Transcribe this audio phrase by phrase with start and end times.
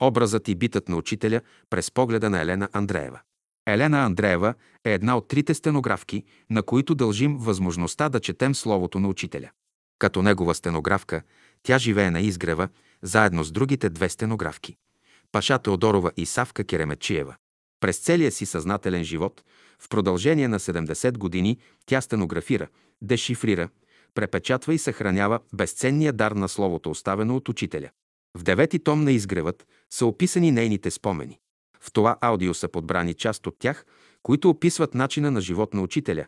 [0.00, 1.40] Образът и битът на учителя
[1.70, 3.20] през погледа на Елена Андреева.
[3.66, 9.08] Елена Андреева е една от трите стенографки, на които дължим възможността да четем Словото на
[9.08, 9.50] учителя.
[9.98, 11.22] Като негова стенографка,
[11.62, 12.68] тя живее на изгрева,
[13.02, 14.76] заедно с другите две стенографки–
[15.32, 17.36] Паша Теодорова и Савка Керемечиева.
[17.80, 19.44] През целия си съзнателен живот,
[19.78, 22.68] в продължение на 70 години, тя стенографира,
[23.02, 23.68] дешифрира,
[24.14, 27.90] препечатва и съхранява безценния дар на Словото, оставено от учителя.
[28.38, 31.38] В девети том на изгревът са описани нейните спомени.
[31.80, 33.84] В това аудио са подбрани част от тях,
[34.22, 36.26] които описват начина на живот на учителя,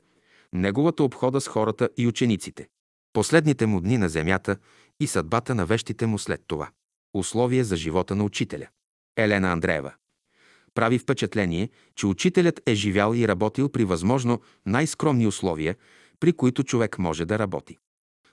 [0.52, 2.68] неговата обхода с хората и учениците,
[3.12, 4.56] последните му дни на земята
[5.00, 6.70] и съдбата на вещите му след това.
[7.14, 8.66] Условие за живота на учителя.
[9.16, 9.92] Елена Андреева.
[10.74, 15.76] Прави впечатление, че учителят е живял и работил при възможно най-скромни условия,
[16.20, 17.78] при които човек може да работи.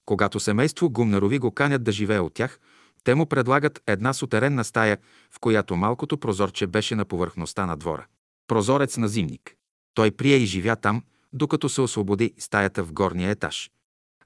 [0.05, 2.59] Когато семейство Гумнарови го канят да живее от тях,
[3.03, 4.97] те му предлагат една сутеренна стая,
[5.31, 8.05] в която малкото прозорче беше на повърхността на двора.
[8.47, 9.55] Прозорец на зимник.
[9.93, 13.71] Той прие и живя там, докато се освободи стаята в горния етаж.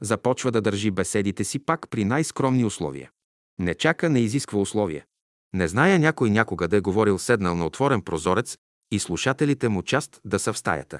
[0.01, 3.11] Започва да държи беседите си пак при най-скромни условия.
[3.59, 5.05] Не чака, не изисква условия.
[5.53, 8.57] Не зная някой някога да е говорил седнал на отворен прозорец
[8.91, 10.99] и слушателите му част да са в стаята,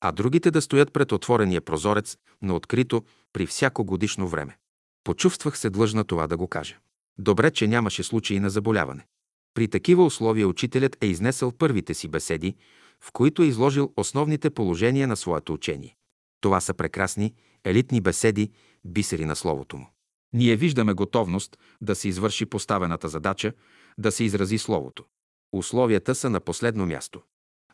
[0.00, 4.58] а другите да стоят пред отворения прозорец на открито при всяко годишно време.
[5.04, 6.76] Почувствах се длъжна това да го кажа.
[7.18, 9.06] Добре, че нямаше случаи на заболяване.
[9.54, 12.54] При такива условия учителят е изнесъл първите си беседи,
[13.00, 15.96] в които е изложил основните положения на своето учение.
[16.40, 18.50] Това са прекрасни, елитни беседи,
[18.84, 19.86] бисери на словото му.
[20.32, 23.52] Ние виждаме готовност да се извърши поставената задача,
[23.98, 25.04] да се изрази словото.
[25.52, 27.22] Условията са на последно място.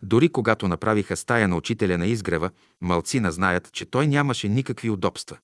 [0.03, 5.39] Дори когато направиха стая на учителя на изгрева, малцина знаят, че той нямаше никакви удобства.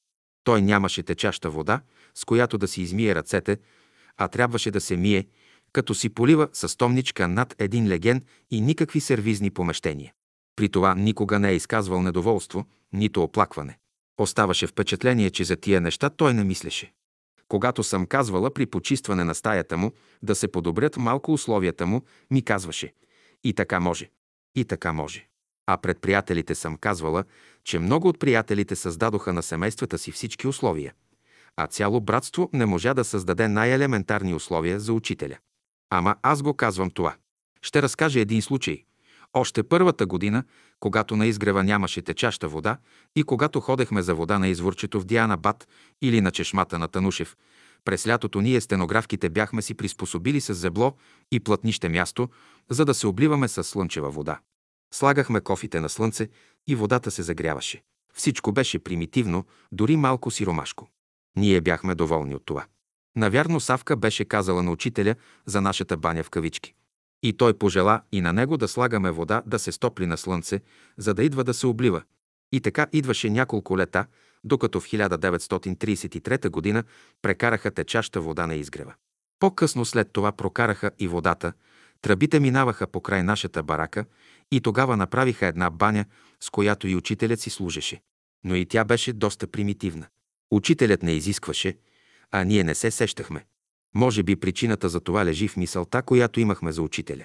[0.45, 1.81] Той нямаше течаща вода,
[2.15, 3.59] с която да си измие ръцете,
[4.21, 5.27] а трябваше да се мие,
[5.73, 10.13] като си полива с томничка над един леген и никакви сервизни помещения.
[10.57, 13.79] При това никога не е изказвал недоволство, нито оплакване.
[14.19, 16.93] Оставаше впечатление, че за тия неща той не мислеше.
[17.49, 19.93] Когато съм казвала при почистване на стаята му
[20.23, 22.93] да се подобрят малко условията му, ми казваше
[23.45, 24.11] «И така може,
[24.55, 25.27] и така може».
[25.67, 27.25] А пред приятелите съм казвала,
[27.65, 30.95] че много от приятелите създадоха на семействата си всички условия–
[31.57, 35.39] а цяло братство не можа да създаде най-елементарни условия за учителя.
[35.91, 37.15] Ама аз го казвам това.
[37.63, 38.85] Ще разкажа един случай.
[39.35, 40.45] Още първата година,
[40.81, 42.79] когато на изгрева нямаше течаща вода
[43.17, 45.69] и когато ходехме за вода на изворчето в Диана Бат
[46.03, 47.37] или на чешмата на Танушев,
[47.85, 50.97] през лятото ние стенографките бяхме си приспособили с зебло
[51.33, 52.29] и плътнище място,
[52.71, 54.39] за да се обливаме с слънчева вода.
[54.95, 56.29] Слагахме кофите на слънце
[56.67, 57.83] и водата се загряваше.
[58.15, 60.89] Всичко беше примитивно, дори малко сиромашко.
[61.37, 62.67] Ние бяхме доволни от това.
[63.17, 65.15] Навярно Савка беше казала на учителя
[65.47, 66.75] за нашата баня в кавички.
[67.23, 70.61] И той пожела и на него да слагаме вода да се стопли на слънце,
[70.99, 72.03] за да идва да се облива.
[72.53, 74.07] И така идваше няколко лета,
[74.45, 76.85] докато в 1933 г.
[77.23, 78.95] прекараха течаща вода на изгрева.
[79.39, 81.53] По-късно след това прокараха и водата,
[82.03, 84.05] тръбите минаваха покрай нашата барака
[84.51, 86.05] и тогава направиха една баня,
[86.41, 88.03] с която и учителят си служеше.
[88.45, 90.07] Но и тя беше доста примитивна.
[90.51, 91.77] Учителят не изискваше,
[92.31, 93.45] а ние не се сещахме.
[93.95, 97.25] Може би причината за това лежи в мисълта, която имахме за учителя.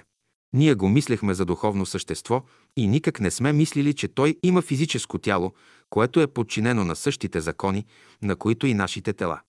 [0.52, 2.42] Ние го мислехме за духовно същество
[2.76, 5.54] и никак не сме мислили, че той има физическо тяло,
[5.90, 7.84] което е подчинено на същите закони,
[8.22, 9.40] на които и нашите тела.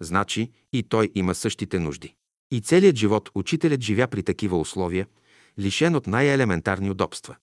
[0.00, 2.14] Значи и той има същите нужди.
[2.50, 5.06] И целият живот учителят живя при такива условия,
[5.58, 7.36] лишен от най-елементарни удобства.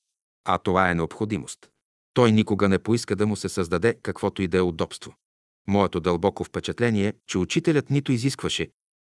[0.46, 1.70] А това е необходимост.
[2.14, 5.14] Той никога не поиска да му се създаде каквото и да е удобство.
[5.68, 8.70] Моето дълбоко впечатление е, че учителят нито изискваше,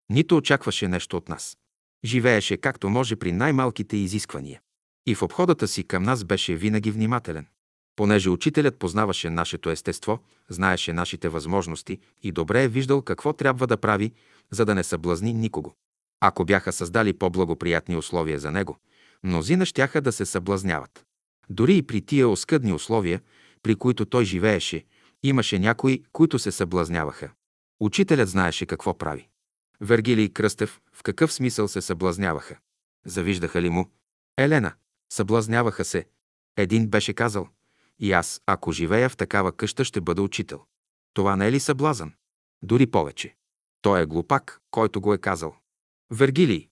[0.09, 1.57] нито очакваше нещо от нас.
[2.05, 4.61] Живееше както може при най-малките изисквания.
[5.05, 7.47] И в обходата си към нас беше винаги внимателен.
[7.95, 10.19] Понеже учителят познаваше нашето естество,
[10.49, 14.11] знаеше нашите възможности и добре е виждал какво трябва да прави,
[14.51, 15.73] за да не съблазни никого.
[16.19, 18.77] Ако бяха създали по-благоприятни условия за него,
[19.23, 21.05] мнозина щяха да се съблазняват.
[21.49, 23.21] Дори и при тия оскъдни условия,
[23.63, 24.83] при които той живееше,
[25.23, 27.31] Имаше някои, които се съблазняваха.
[27.79, 29.27] Учителят знаеше какво прави.
[29.81, 32.57] Вергилий Кръстев в какъв смисъл се съблазняваха?
[33.05, 33.91] Завиждаха ли му?
[34.37, 34.73] Елена.
[35.13, 36.05] Съблазняваха се.
[36.57, 37.47] Един беше казал.
[37.99, 40.65] И аз, ако живея в такава къща, ще бъда учител.
[41.13, 42.13] Това не е ли съблазън?
[42.63, 43.35] Дори повече.
[43.81, 45.55] Той е глупак, който го е казал.
[46.11, 46.69] Вергилий.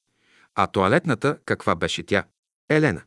[0.56, 2.24] А туалетната каква беше тя?
[2.70, 3.02] Елена.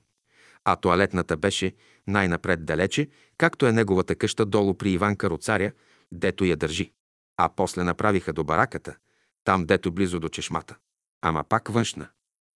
[0.64, 1.74] А туалетната беше
[2.06, 3.08] най-напред далече,
[3.42, 5.72] както е неговата къща долу при Иван Кароцаря,
[6.12, 6.92] дето я държи.
[7.36, 8.96] А после направиха до бараката,
[9.44, 10.76] там дето близо до чешмата.
[11.22, 12.08] Ама пак външна.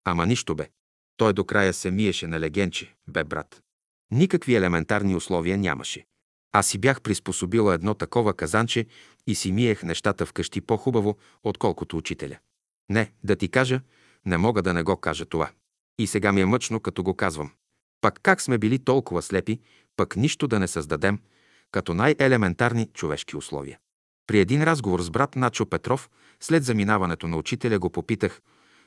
[0.05, 0.69] Ама нищо бе.
[1.17, 3.63] Той до края се миеше на легенче, бе брат.
[4.11, 6.07] Никакви елементарни условия нямаше.
[6.53, 8.87] Аз си бях приспособила едно такова казанче
[9.27, 12.39] и си миех нещата вкъщи по-хубаво, отколкото учителя.
[12.89, 13.81] Не, да ти кажа,
[14.27, 15.51] не мога да не го кажа това.
[15.99, 17.53] И сега ми е мъчно, като го казвам.
[18.01, 19.61] Пак как сме били толкова слепи,
[19.97, 21.19] пък нищо да не създадем,
[21.71, 23.79] като най-елементарни човешки условия.
[24.27, 26.11] При един разговор с брат Начо Петров,
[26.41, 28.41] след заминаването на учителя, го попитах,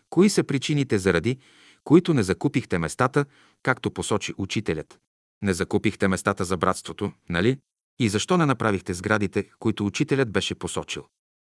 [0.10, 1.38] кои са причините заради,
[1.84, 3.26] които не закупихте местата,
[3.64, 5.00] както посочи учителят.
[5.42, 7.60] Не закупихте местата за братството, нали?
[8.00, 11.06] И защо не направихте сградите, които учителят беше посочил?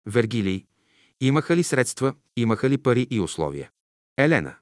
[0.07, 0.65] Вергилий.
[1.21, 3.71] Имаха ли средства, имаха ли пари и условия?
[4.19, 4.55] Елена.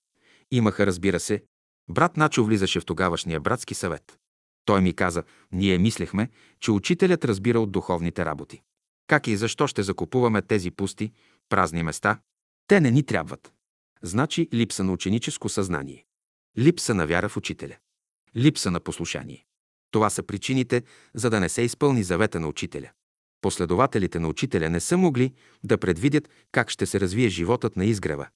[0.50, 1.44] Имаха, разбира се.
[1.88, 4.18] Брат Начо влизаше в тогавашния братски съвет.
[4.66, 5.22] Той ми каза,
[5.52, 6.28] ние мислехме,
[6.60, 8.62] че учителят разбира от духовните работи.
[9.06, 11.12] Как и защо ще закупуваме тези пусти,
[11.48, 12.20] празни места?
[12.66, 13.52] Те не ни трябват.
[14.02, 16.04] Значи липса на ученическо съзнание.
[16.58, 17.76] Липса на вяра в учителя.
[18.36, 19.44] Липса на послушание.
[19.90, 20.82] Това са причините,
[21.14, 22.90] за да не се изпълни завета на учителя.
[23.40, 25.34] Последователите на учителя не са могли
[25.64, 28.28] да предвидят как ще се развие животът на изгрева,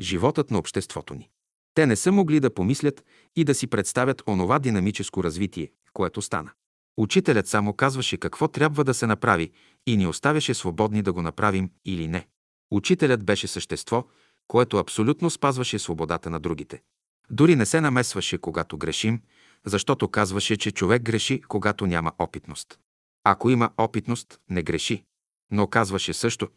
[0.00, 1.30] животът на обществото ни.
[1.74, 3.04] Те не са могли да помислят
[3.36, 6.50] и да си представят онова динамическо развитие, което стана.
[6.96, 9.50] Учителят само казваше какво трябва да се направи
[9.86, 12.26] и ни оставяше свободни да го направим или не.
[12.70, 14.04] Учителят беше същество,
[14.48, 16.82] което абсолютно спазваше свободата на другите.
[17.30, 19.20] Дори не се намесваше, когато грешим,
[19.66, 22.78] защото казваше, че човек греши, когато няма опитност.
[23.24, 25.04] Ако има опитност, не греши.
[25.50, 26.48] Но казваше също,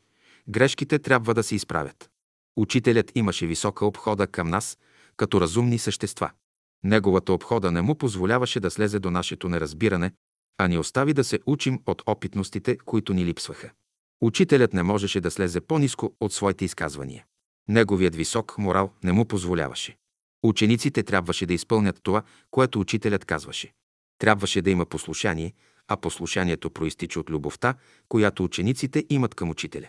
[0.49, 2.09] грешките трябва да се изправят.
[2.57, 4.77] Учителят имаше висока обхода към нас,
[5.17, 6.31] като разумни същества.
[6.83, 10.11] Неговата обхода не му позволяваше да слезе до нашето неразбиране,
[10.57, 13.71] а ни остави да се учим от опитностите, които ни липсваха.
[14.21, 17.25] Учителят не можеше да слезе по-низко от своите изказвания.
[17.67, 19.97] Неговият висок морал не му позволяваше.
[20.43, 23.73] Учениците трябваше да изпълнят това, което учителят казваше.
[24.19, 25.53] Трябваше да има послушание,
[25.87, 27.75] а послушанието проистича от любовта,
[28.09, 29.87] която учениците имат към учителя.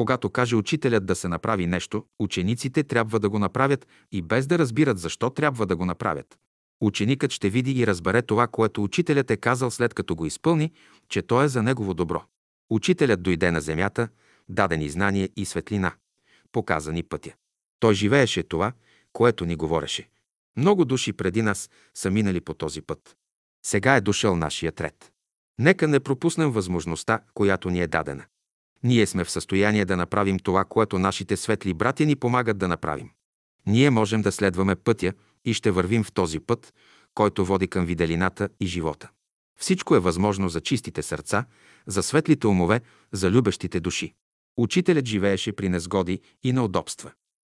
[0.00, 4.58] Когато каже учителят да се направи нещо, учениците трябва да го направят и без да
[4.58, 6.38] разбират защо трябва да го направят.
[6.80, 10.72] Ученикът ще види и разбере това, което учителят е казал след като го изпълни,
[11.08, 12.22] че то е за негово добро.
[12.70, 14.08] Учителят дойде на земята,
[14.48, 15.92] дадени знания и светлина,
[16.52, 17.32] показани пътя.
[17.80, 18.72] Той живееше това,
[19.12, 20.08] което ни говореше.
[20.56, 23.16] Много души преди нас са минали по този път.
[23.66, 25.12] Сега е дошъл нашия ред.
[25.58, 28.24] Нека не пропуснем възможността, която ни е дадена.
[28.82, 33.10] Ние сме в състояние да направим това, което нашите светли братя ни помагат да направим.
[33.66, 35.12] Ние можем да следваме пътя
[35.44, 36.74] и ще вървим в този път,
[37.14, 39.10] който води към виделината и живота.
[39.60, 41.44] Всичко е възможно за чистите сърца,
[41.86, 42.80] за светлите умове,
[43.12, 44.14] за любещите души.
[44.56, 47.12] Учителят живееше при незгоди и неудобства.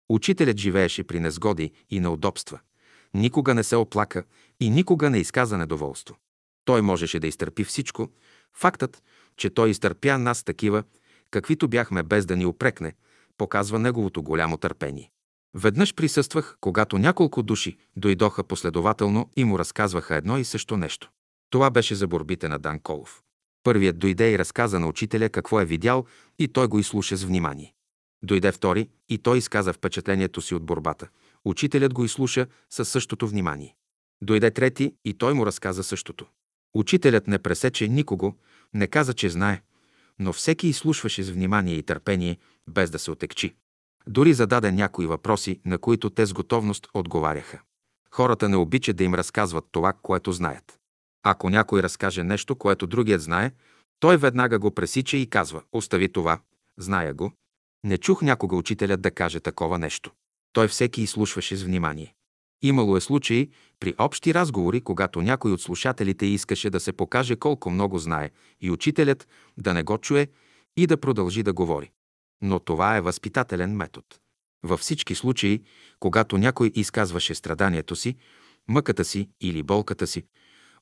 [0.10, 2.60] Учителят живееше при незгоди и неудобства.
[3.14, 4.24] Никога не се оплака
[4.60, 6.18] и никога не изказа недоволство.
[6.66, 8.10] Той можеше да изтърпи всичко.
[8.54, 9.04] Фактът,
[9.38, 10.84] че той изтърпя нас такива,
[11.32, 12.94] каквито бяхме без да ни опрекне,
[13.38, 15.12] показва неговото голямо търпение.
[15.54, 21.10] Веднъж присъствах, когато няколко души дойдоха последователно и му разказваха едно и също нещо.
[21.50, 23.22] Това беше за борбите на Дан Колов.
[23.64, 26.06] Първият дойде и разказа на учителя какво е видял
[26.40, 27.74] и той го изслуша с внимание.
[28.24, 31.08] Дойде втори и той изказа впечатлението си от борбата.
[31.46, 33.76] Учителят го изслуша със същото внимание.
[34.22, 36.26] Дойде трети и той му разказа същото.
[36.74, 38.36] Учителят не пресече никого,
[38.74, 39.62] не каза, че знае,
[40.20, 42.38] но всеки изслушваше с внимание и търпение,
[42.70, 43.56] без да се отекчи.
[44.08, 47.62] Дори зададе някои въпроси, на които те с готовност отговаряха.
[48.12, 50.80] Хората не обичат да им разказват това, което знаят.
[51.24, 53.52] Ако някой разкаже нещо, което другият знае,
[54.00, 56.40] той веднага го пресича и казва «Остави това,
[56.78, 57.32] зная го».
[57.84, 60.12] Не чух някога учителят да каже такова нещо.
[60.54, 62.14] Той всеки изслушваше с внимание.
[62.62, 63.50] Имало е случаи
[63.80, 68.30] при общи разговори, когато някой от слушателите искаше да се покаже колко много знае
[68.62, 70.28] и учителят да не го чуе
[70.78, 71.92] и да продължи да говори.
[72.42, 74.06] Но това е възпитателен метод.
[74.64, 75.64] Във всички случаи,
[76.00, 78.16] когато някой изказваше страданието си,
[78.68, 80.24] мъката си или болката си,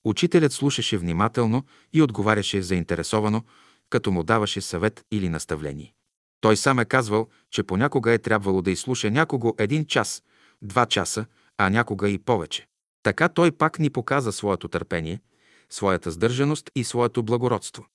[0.03, 1.63] учителят слушаше внимателно
[1.93, 3.43] и отговаряше заинтересовано,
[3.89, 5.93] като му даваше съвет или наставление.
[6.41, 10.23] Той сам е казвал, че понякога е трябвало да изслуша някого един час,
[10.61, 11.25] два часа,
[11.57, 12.67] а някога и повече.
[13.03, 15.21] Така той пак ни показа своето търпение,
[15.69, 17.85] своята сдържаност и своето благородство.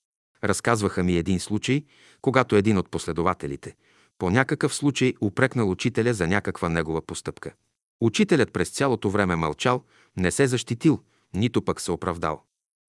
[0.44, 1.84] Разказваха ми един случай,
[2.20, 3.76] когато един от последователите
[4.20, 7.54] по някакъв случай упрекнал учителя за някаква негова постъпка.
[8.00, 9.84] Учителят през цялото време мълчал,
[10.16, 11.00] не се защитил,
[11.34, 12.42] нито пък се оправдал.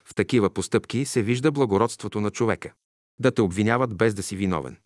[0.04, 2.72] В такива постъпки се вижда благородството на човека.
[3.18, 4.76] Да те обвиняват без да си виновен.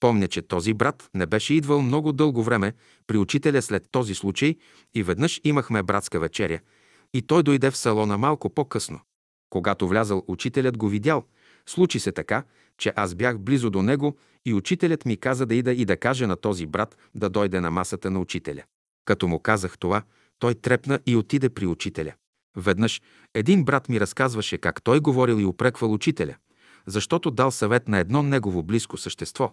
[0.00, 2.72] Помня, че този брат не беше идвал много дълго време
[3.06, 4.56] при учителя след този случай
[4.94, 6.60] и веднъж имахме братска вечеря
[7.14, 9.00] и той дойде в салона малко по-късно.
[9.50, 11.24] Когато влязал, учителят го видял.
[11.66, 12.44] Случи се така,
[12.78, 16.26] че аз бях близо до него и учителят ми каза да ида и да каже
[16.26, 18.62] на този брат да дойде на масата на учителя.
[19.04, 20.02] Като му казах това,
[20.38, 22.12] той трепна и отиде при учителя.
[22.56, 23.02] Веднъж
[23.34, 26.36] един брат ми разказваше как той говорил и упреквал учителя,
[26.86, 29.52] защото дал съвет на едно негово близко същество,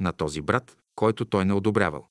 [0.00, 2.08] на този брат, който той не одобрявал.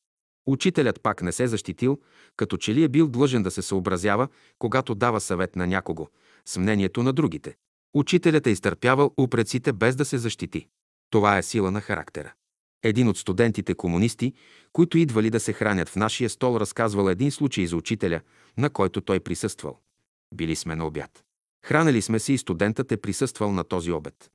[0.48, 2.00] Учителят пак не се защитил,
[2.38, 4.28] като че ли е бил длъжен да се съобразява,
[4.60, 6.08] когато дава съвет на някого,
[6.46, 7.56] с мнението на другите.
[7.94, 10.68] Учителят е изтърпявал упреците без да се защити.
[11.10, 12.34] Това е сила на характера.
[12.84, 14.34] Един от студентите комунисти,
[14.74, 18.22] които идвали да се хранят в нашия стол, разказвал един случай за учителя,
[18.58, 19.80] на който той присъствал.
[20.36, 21.24] Били сме на обяд.
[21.66, 24.32] Хранали сме се и студентът е присъствал на този обед.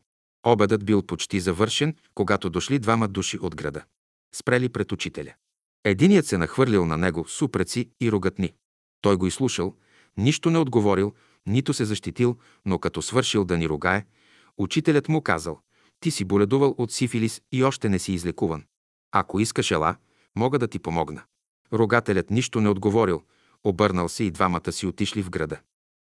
[0.47, 3.85] Обедът бил почти завършен, когато дошли двама души от града.
[4.35, 5.35] Спрели пред учителя.
[5.85, 8.53] Единият се нахвърлил на него с упреци и рогатни.
[9.01, 9.77] Той го изслушал,
[10.17, 11.15] нищо не отговорил,
[11.47, 14.07] нито се защитил, но като свършил да ни ругае,
[14.59, 15.61] учителят му казал,
[16.01, 18.65] ти си боледувал от сифилис и още не си излекуван.
[19.13, 19.97] Ако искаш ела,
[20.37, 21.23] мога да ти помогна.
[21.73, 23.23] Рогателят нищо не отговорил,
[23.65, 25.61] обърнал се и двамата си отишли в града.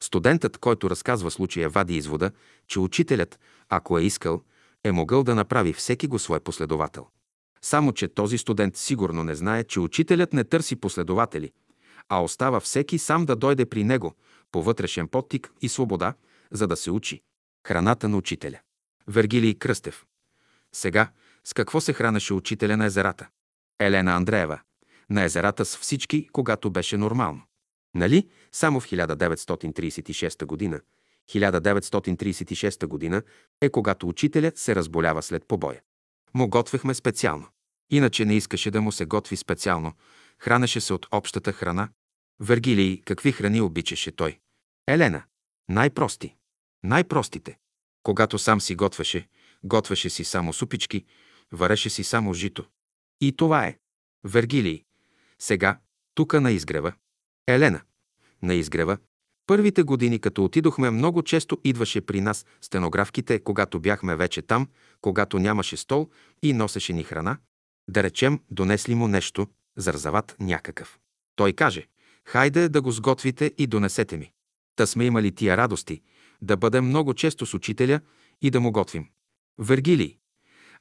[0.03, 2.31] Студентът, който разказва случая, вади извода,
[2.67, 3.39] че учителят,
[3.69, 4.43] ако е искал,
[4.85, 7.07] е могъл да направи всеки го свой последовател.
[7.63, 11.53] Само, че този студент сигурно не знае, че учителят не търси последователи,
[12.09, 14.15] а остава всеки сам да дойде при него
[14.53, 16.15] по вътрешен подтик и свобода,
[16.51, 17.23] за да се учи.
[17.67, 18.59] Храната на учителя.
[19.09, 20.05] Вергилий Кръстев.
[20.73, 21.11] Сега,
[21.45, 23.29] с какво се хранеше учителя на езерата?
[23.79, 24.61] Елена Андреева.
[25.11, 27.43] На езерата с всички, когато беше нормално.
[27.95, 28.29] Нали?
[28.53, 30.81] Само в 1936 година.
[31.31, 33.23] 1936 година
[33.61, 35.81] е когато учителят се разболява след побоя.
[36.35, 37.47] Му готвехме специално.
[37.91, 39.93] Иначе не искаше да му се готви специално.
[40.39, 41.89] Хранеше се от общата храна.
[42.41, 44.39] Вергилий, какви храни обичаше той?
[44.89, 45.23] Елена.
[45.69, 46.37] Най-прости.
[46.83, 47.59] Най-простите.
[48.03, 49.29] Когато сам си готвеше,
[49.65, 51.05] готвеше си само супички,
[51.53, 52.65] вареше си само жито.
[53.21, 53.79] И това е.
[54.25, 54.85] Вергилий.
[55.39, 55.79] Сега,
[56.15, 56.93] тука на изгрева.
[57.55, 57.81] Елена.
[58.43, 58.99] На изгрева.
[59.47, 64.69] Първите години, като отидохме, много често идваше при нас стенографките, когато бяхме вече там,
[65.01, 66.09] когато нямаше стол
[66.43, 67.39] и носеше ни храна.
[67.89, 70.99] Да речем, донесли му нещо, зарзават някакъв.
[71.37, 71.87] Той каже,
[72.25, 74.33] хайде да го сготвите и донесете ми.
[74.77, 76.03] Та сме имали тия радости,
[76.43, 78.01] да бъдем много често с учителя
[78.43, 79.09] и да му готвим.
[79.59, 80.17] Вергилий.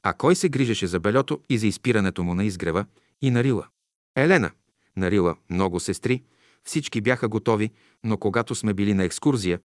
[0.04, 2.86] А кой се грижеше за белето и за изпирането му на изгрева
[3.22, 3.68] и на Рила?
[4.16, 4.52] Елена.
[4.98, 6.24] На Рила много сестри,
[6.64, 7.72] всички бяха готови,
[8.04, 9.60] но когато сме били на екскурзия,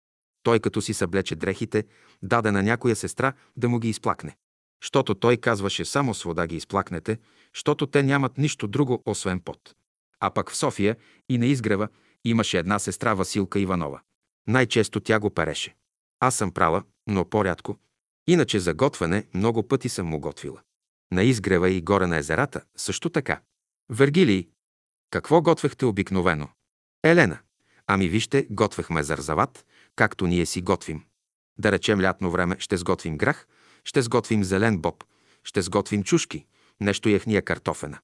[0.43, 1.85] той като си съблече дрехите,
[2.23, 4.37] даде на някоя сестра да му ги изплакне.
[4.85, 7.19] Щото той казваше само с вода ги изплакнете,
[7.53, 9.75] щото те нямат нищо друго, освен пот.
[10.21, 10.97] А пък в София
[11.29, 11.89] и на изгрева
[12.25, 14.01] имаше една сестра Василка Иванова.
[14.49, 15.77] Най-често тя го переше.
[16.21, 17.79] Аз съм прала, но по-рядко.
[18.27, 20.61] Иначе за готвене много пъти съм му готвила.
[21.13, 23.41] На изгрева и горе на езерата също така.
[23.91, 24.49] Вергилий,
[25.11, 26.49] какво готвехте обикновено?
[27.05, 27.39] Елена,
[27.87, 29.67] ами вижте, готвехме зарзават,
[29.97, 31.05] както ние си готвим.
[31.59, 33.47] Да речем лятно време ще сготвим грах,
[33.85, 35.05] ще сготвим зелен боб,
[35.45, 36.47] ще сготвим чушки,
[36.81, 37.99] нещо яхния картофена.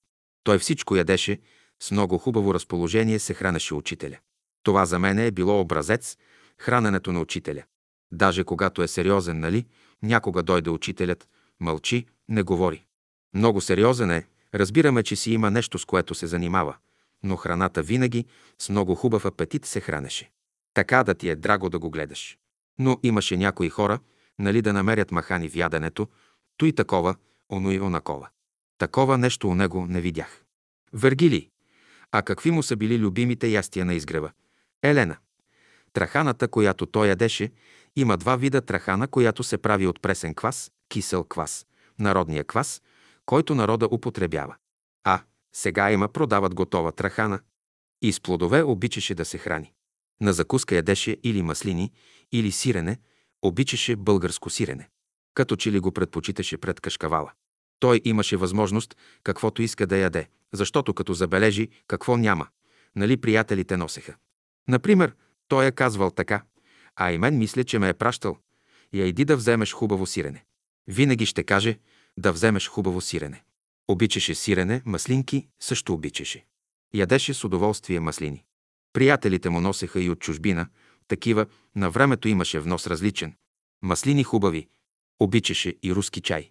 [0.44, 1.40] Той всичко ядеше,
[1.80, 4.18] с много хубаво разположение се хранеше учителя.
[4.62, 6.16] Това за мен е било образец,
[6.58, 7.62] храненето на учителя.
[8.12, 9.66] Даже когато е сериозен, нали,
[10.02, 11.28] някога дойде учителят,
[11.60, 12.84] мълчи, не говори.
[13.34, 16.76] Много сериозен е, разбираме, че си има нещо, с което се занимава,
[17.22, 18.26] но храната винаги
[18.58, 20.30] с много хубав апетит се хранеше.
[20.74, 22.38] Така да ти е драго да го гледаш.
[22.78, 23.98] Но имаше някои хора,
[24.38, 26.08] нали да намерят махани в яденето,
[26.56, 27.14] то и такова,
[27.48, 28.28] оно и онакова.
[28.78, 30.44] Такова нещо у него не видях.
[30.92, 31.50] Вергили.
[32.12, 34.32] А какви му са били любимите ястия на изгрева?
[34.82, 35.16] Елена.
[35.92, 37.52] Траханата, която той ядеше,
[37.96, 41.66] има два вида трахана, която се прави от пресен квас, кисел квас,
[41.98, 42.82] народния квас,
[43.26, 44.56] който народа употребява.
[45.54, 47.40] Сега има продават готова трахана.
[48.02, 49.72] И с плодове обичаше да се храни.
[50.20, 51.92] На закуска ядеше или маслини,
[52.32, 52.98] или сирене,
[53.42, 54.88] обичаше българско сирене.
[55.34, 57.32] Като че ли го предпочиташе пред кашкавала.
[57.80, 62.46] Той имаше възможност каквото иска да яде, защото като забележи какво няма,
[62.96, 64.16] нали приятелите носеха.
[64.68, 65.14] Например,
[65.48, 66.42] той е казвал така,
[66.96, 68.36] а и мен мисля, че ме е пращал.
[68.92, 70.44] Я иди да вземеш хубаво сирене.
[70.86, 71.78] Винаги ще каже
[72.16, 73.44] да вземеш хубаво сирене.
[73.88, 76.44] Обичаше сирене, маслинки също обичаше.
[76.94, 78.44] Ядеше с удоволствие маслини.
[78.92, 80.68] Приятелите му носеха и от чужбина,
[81.08, 83.34] такива на времето имаше внос различен.
[83.82, 84.68] Маслини хубави.
[85.20, 86.50] Обичаше и руски чай.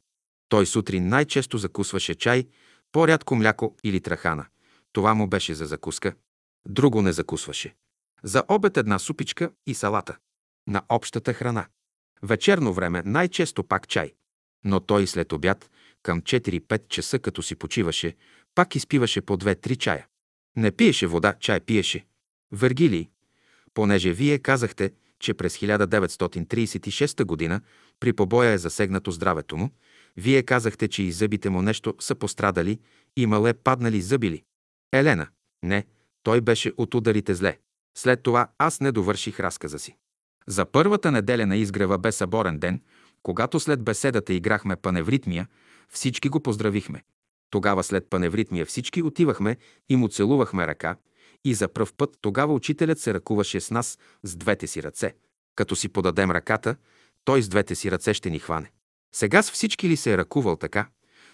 [0.50, 2.48] Той сутрин най-често закусваше чай,
[2.91, 4.46] по-рядко мляко или трахана.
[4.94, 6.15] Това му беше за закуска.
[6.67, 7.75] Друго не закусваше.
[8.24, 10.17] За обед една супичка и салата.
[10.67, 11.67] На общата храна.
[12.24, 14.13] Вечерно време най-често пак чай.
[14.63, 15.70] Но той след обяд,
[16.07, 18.15] към 4-5 часа, като си почиваше,
[18.55, 20.07] пак изпиваше по 2-3 чая.
[20.55, 22.05] Не пиеше вода, чай пиеше.
[22.51, 23.09] Вергилий,
[23.73, 27.61] понеже вие казахте, че през 1936 година
[27.99, 29.69] при побоя е засегнато здравето му,
[30.17, 32.79] вие казахте, че и зъбите му нещо са пострадали,
[33.15, 34.43] имале паднали зъби ли?
[34.93, 35.27] Елена.
[35.63, 35.85] Не,
[36.23, 37.57] той беше от ударите зле.
[37.97, 39.95] След това аз не довърших разказа си.
[40.47, 42.81] За първата неделя на изгрева бе съборен ден,
[43.23, 45.47] когато след беседата играхме паневритмия,
[45.91, 47.03] всички го поздравихме.
[47.50, 49.58] Тогава след паневритмия всички отивахме
[49.89, 50.96] и му целувахме ръка,
[51.46, 55.15] и за пръв път тогава учителят се ръкуваше с нас с двете си ръце.
[55.56, 56.75] Като си подадем ръката,
[57.25, 58.72] той с двете си ръце ще ни хване.
[59.15, 60.88] Сега с всички ли се е ръкувал така?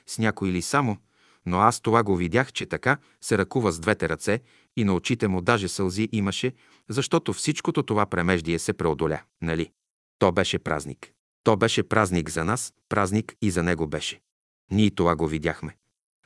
[0.07, 0.97] С някой ли само?
[1.45, 4.39] Но аз това го видях, че така се ръкува с двете ръце
[4.77, 6.53] и на очите му даже сълзи имаше,
[6.89, 9.71] защото всичкото това премеждие се преодоля, нали?
[10.19, 11.11] То беше празник.
[11.43, 14.22] То беше празник за нас, празник и за него беше.
[14.71, 15.77] Ние това го видяхме.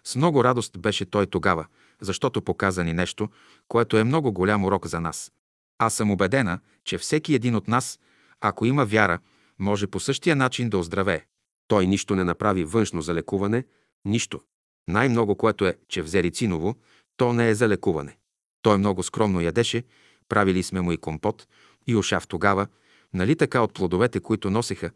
[0.03, 1.65] С много радост беше той тогава,
[2.01, 3.29] защото показа ни нещо,
[3.67, 5.31] което е много голям урок за нас.
[5.77, 7.99] Аз съм убедена, че всеки един от нас,
[8.41, 9.19] ако има вяра,
[9.59, 11.25] може по същия начин да оздравее.
[11.67, 13.65] Той нищо не направи външно за лекуване,
[14.05, 14.41] нищо.
[14.87, 16.75] Най-много, което е, че взе рициново,
[17.17, 18.17] то не е за лекуване.
[18.61, 19.83] Той много скромно ядеше,
[20.29, 21.47] правили сме му и компот,
[21.87, 22.67] и ушав тогава,
[23.13, 24.91] нали така от плодовете, които носеха,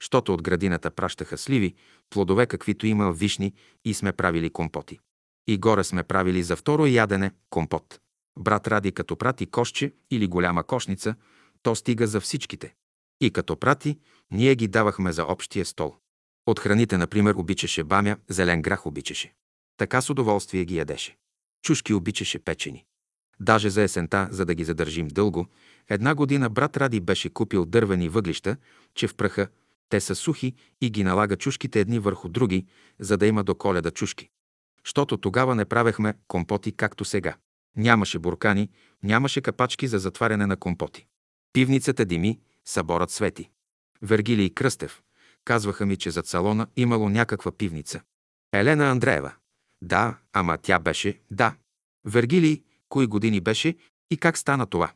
[0.00, 1.74] щото от градината пращаха сливи,
[2.10, 3.52] плодове каквито има вишни
[3.84, 4.98] и сме правили компоти.
[5.46, 8.00] И горе сме правили за второ ядене компот.
[8.38, 11.14] Брат Ради като прати кошче или голяма кошница,
[11.62, 12.74] то стига за всичките.
[13.20, 13.98] И като прати,
[14.30, 15.94] ние ги давахме за общия стол.
[16.46, 19.32] От храните, например, обичаше бамя, зелен грах обичаше.
[19.76, 21.16] Така с удоволствие ги ядеше.
[21.62, 22.84] Чушки обичаше печени.
[23.40, 25.46] Даже за есента, за да ги задържим дълго,
[25.88, 28.56] една година брат Ради беше купил дървени въглища,
[28.94, 29.48] че в праха
[29.88, 32.66] те са сухи и ги налага чушките едни върху други,
[32.98, 34.28] за да има до коледа чушки.
[34.84, 37.36] Щото тогава не правехме компоти както сега.
[37.76, 38.70] Нямаше буркани,
[39.02, 41.06] нямаше капачки за затваряне на компоти.
[41.52, 43.50] Пивницата дими, съборът свети.
[44.02, 45.02] Вергилий Кръстев.
[45.44, 48.00] Казваха ми, че зад салона имало някаква пивница.
[48.52, 49.32] Елена Андреева.
[49.82, 51.56] Да, ама тя беше, да.
[52.04, 53.76] Вергилий, кои години беше
[54.10, 54.92] и как стана това?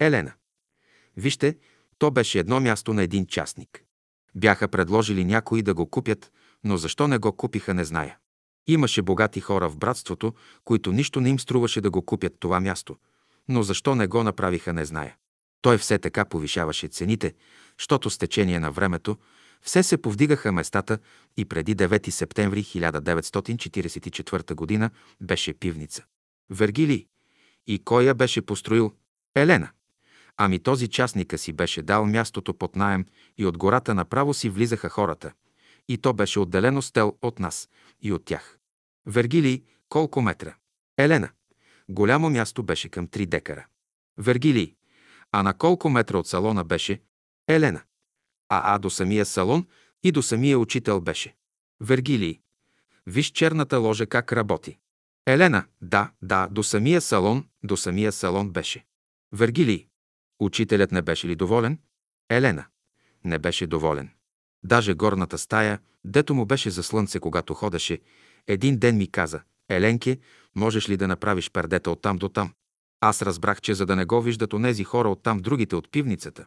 [0.00, 0.32] Елена.
[1.16, 1.56] Вижте,
[1.98, 3.83] то беше едно място на един частник.
[4.34, 6.32] Бяха предложили някои да го купят,
[6.64, 8.16] но защо не го купиха, не зная.
[8.66, 12.96] Имаше богати хора в братството, които нищо не им струваше да го купят това място,
[13.48, 15.16] но защо не го направиха, не зная.
[15.62, 17.34] Той все така повишаваше цените,
[17.78, 19.16] щото с течение на времето
[19.64, 20.98] все се повдигаха местата
[21.36, 24.90] и преди 9 септември 1944 г.
[25.20, 26.04] беше пивница.
[26.50, 27.06] Вергилий.
[27.66, 28.92] И кой я беше построил?
[29.34, 29.70] Елена.
[30.36, 33.06] Ами този частника си беше дал мястото под наем
[33.38, 35.32] и от гората направо си влизаха хората.
[35.88, 37.68] И то беше отделено стел от нас
[38.02, 38.58] и от тях.
[39.06, 40.54] Вергилий, колко метра?
[40.98, 41.28] Елена.
[41.88, 43.66] Голямо място беше към 3 декара.
[44.18, 44.74] Вергилий.
[45.32, 47.02] А на колко метра от салона беше?
[47.48, 47.82] Елена.
[48.48, 49.66] А а до самия салон
[50.02, 51.34] и до самия учител беше.
[51.80, 52.40] Вергилий.
[53.06, 54.78] Виж черната ложа как работи.
[55.26, 55.64] Елена.
[55.80, 58.84] Да, да, до самия салон, до самия салон беше.
[59.32, 59.88] Вергилий.
[60.44, 61.78] Учителят не беше ли доволен?
[62.30, 62.64] Елена.
[63.24, 64.10] Не беше доволен.
[64.64, 68.00] Даже горната стая, дето му беше за слънце, когато ходеше,
[68.46, 70.18] един ден ми каза, Еленке,
[70.56, 72.52] можеш ли да направиш пердета оттам до там?
[73.00, 76.46] Аз разбрах, че за да не го виждат онези хора оттам другите от пивницата,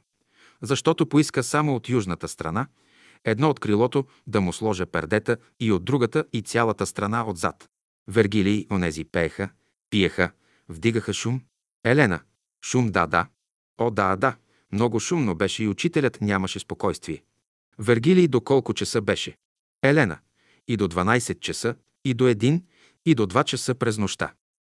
[0.61, 2.67] защото поиска само от южната страна,
[3.23, 7.69] едно от крилото да му сложа пердета и от другата и цялата страна отзад.
[8.07, 9.49] Вергилии онези пееха,
[9.89, 10.31] пиеха,
[10.69, 11.41] вдигаха шум.
[11.83, 12.19] Елена.
[12.65, 13.27] Шум, да, да.
[13.77, 14.35] О, да, да.
[14.71, 17.23] Много шумно беше и учителят нямаше спокойствие.
[17.79, 19.37] Вергилий до колко часа беше?
[19.83, 20.19] Елена.
[20.67, 22.63] И до 12 часа, и до 1,
[23.05, 24.33] и до 2 часа през нощта.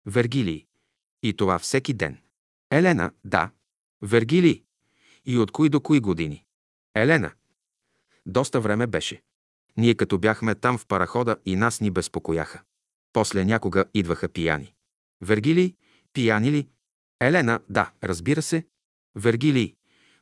[0.06, 0.66] Вергилий.
[1.22, 2.18] И това всеки ден.
[2.70, 3.12] Елена.
[3.24, 3.50] Да.
[4.02, 4.62] Вергилий.
[5.26, 6.44] И от кои до кои години?
[6.94, 7.32] Елена.
[8.26, 9.22] Доста време беше.
[9.76, 12.62] Ние като бяхме там в парахода и нас ни безпокояха.
[13.12, 14.74] После някога идваха пияни.
[15.20, 15.74] Вергилий,
[16.12, 16.68] пияни ли?
[17.20, 18.66] Елена, да, разбира се.
[19.20, 19.74] Вергилий,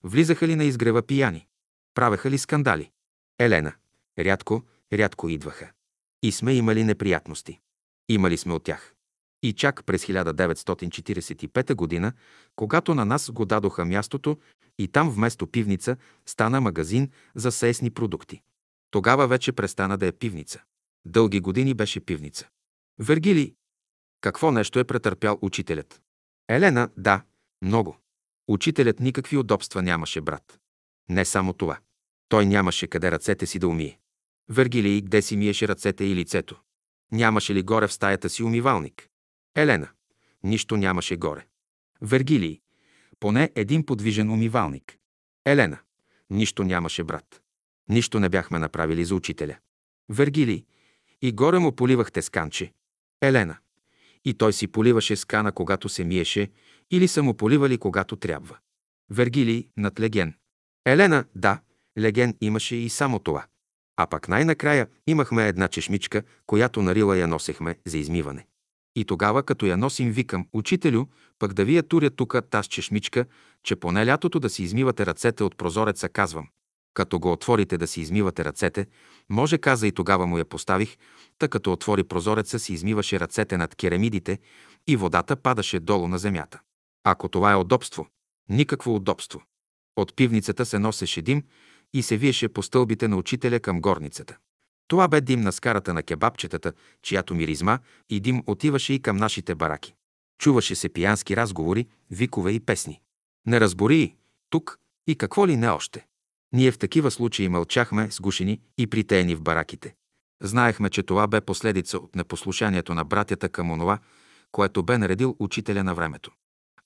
[0.03, 1.47] влизаха ли на изгрева пияни?
[1.95, 2.91] Правеха ли скандали?
[3.39, 3.73] Елена,
[4.19, 5.71] рядко, рядко идваха.
[6.23, 7.61] И сме имали неприятности.
[8.09, 8.95] Имали сме от тях.
[9.43, 12.13] И чак през 1945 година,
[12.57, 14.39] когато на нас го дадоха мястото
[14.79, 18.43] и там вместо пивница стана магазин за сесни продукти.
[18.91, 20.63] Тогава вече престана да е пивница.
[21.05, 22.49] Дълги години беше пивница.
[22.99, 23.55] Вергили,
[24.21, 26.03] какво нещо е претърпял учителят?
[26.49, 27.23] Елена, да,
[27.63, 27.97] много.
[28.49, 30.61] Учителят никакви удобства нямаше, брат.
[31.09, 31.79] Не само това.
[32.29, 33.99] Той нямаше къде ръцете си да умие.
[34.49, 36.61] Вергилий, къде си миеше ръцете и лицето?
[37.13, 39.09] Нямаше ли горе в стаята си умивалник?
[39.57, 39.89] Елена.
[40.43, 41.47] Нищо нямаше горе.
[42.03, 42.61] Вергилий.
[43.21, 44.99] Поне един подвижен умивалник.
[45.45, 45.79] Елена.
[46.31, 47.43] Нищо нямаше, брат.
[47.89, 49.57] Нищо не бяхме направили за учителя.
[50.09, 50.65] Вергилий.
[51.23, 52.73] И горе му поливахте сканче.
[53.23, 53.57] Елена.
[54.25, 56.51] И той си поливаше скана, когато се миеше,
[56.91, 58.57] или са му поливали, когато трябва.
[59.11, 60.35] Вергилий над Леген.
[60.87, 61.61] Елена, да,
[61.99, 63.47] Леген имаше и само това.
[63.97, 68.47] А пък най-накрая имахме една чешмичка, която на рила я носехме за измиване.
[68.97, 71.05] И тогава, като я носим, викам, учителю,
[71.39, 73.25] пък да ви я туря тука таз чешмичка,
[73.63, 76.49] че поне лятото да си измивате ръцете от прозореца, казвам.
[76.95, 78.87] Като го отворите да си измивате ръцете,
[79.29, 80.97] може, каза и тогава му я поставих,
[81.39, 84.39] та като отвори прозореца си измиваше ръцете над керамидите
[84.87, 86.61] и водата падаше долу на земята.
[87.05, 88.07] Ако това е удобство,
[88.49, 89.43] никакво удобство.
[89.97, 91.43] От пивницата се носеше дим
[91.93, 94.37] и се виеше по стълбите на учителя към горницата.
[94.89, 97.79] Това бе дим на скарата на кебабчетата, чиято миризма
[98.11, 99.95] и дим отиваше и към нашите бараки.
[100.39, 103.01] Чуваше се пиянски разговори, викове и песни.
[103.47, 104.17] Не разбори
[104.51, 106.07] тук и какво ли не още.
[106.53, 109.95] Ние в такива случаи мълчахме, сгушени и притеени в бараките.
[110.43, 113.99] Знаехме, че това бе последица от непослушанието на братята към онова,
[114.53, 116.33] което бе наредил учителя на времето.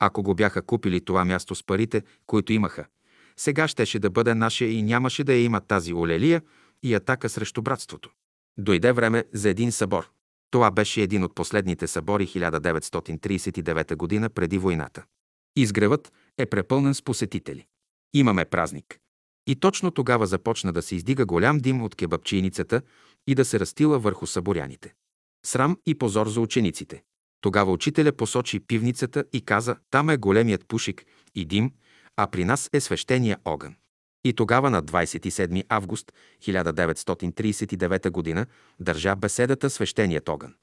[0.05, 2.87] Ако го бяха купили това място с парите, които имаха,
[3.37, 6.43] сега щеше да бъде наше и нямаше да я има тази олелия
[6.83, 8.11] и атака срещу братството.
[8.59, 10.11] Дойде време за един събор.
[10.51, 15.05] Това беше един от последните събори 1939 година преди войната.
[15.57, 17.67] Изгревът е препълнен с посетители.
[18.15, 18.99] Имаме празник.
[19.47, 22.83] И точно тогава започна да се издига голям дим от кебапчийницата
[23.27, 24.95] и да се растила върху съборяните.
[25.47, 27.03] Срам и позор за учениците.
[27.43, 31.71] Тогава учителя посочи пивницата и каза, там е големият пушик и дим,
[32.17, 33.75] а при нас е свещения огън.
[34.25, 38.47] И тогава на 27 август 1939 г.
[38.81, 40.55] държа беседата Свещеният огън.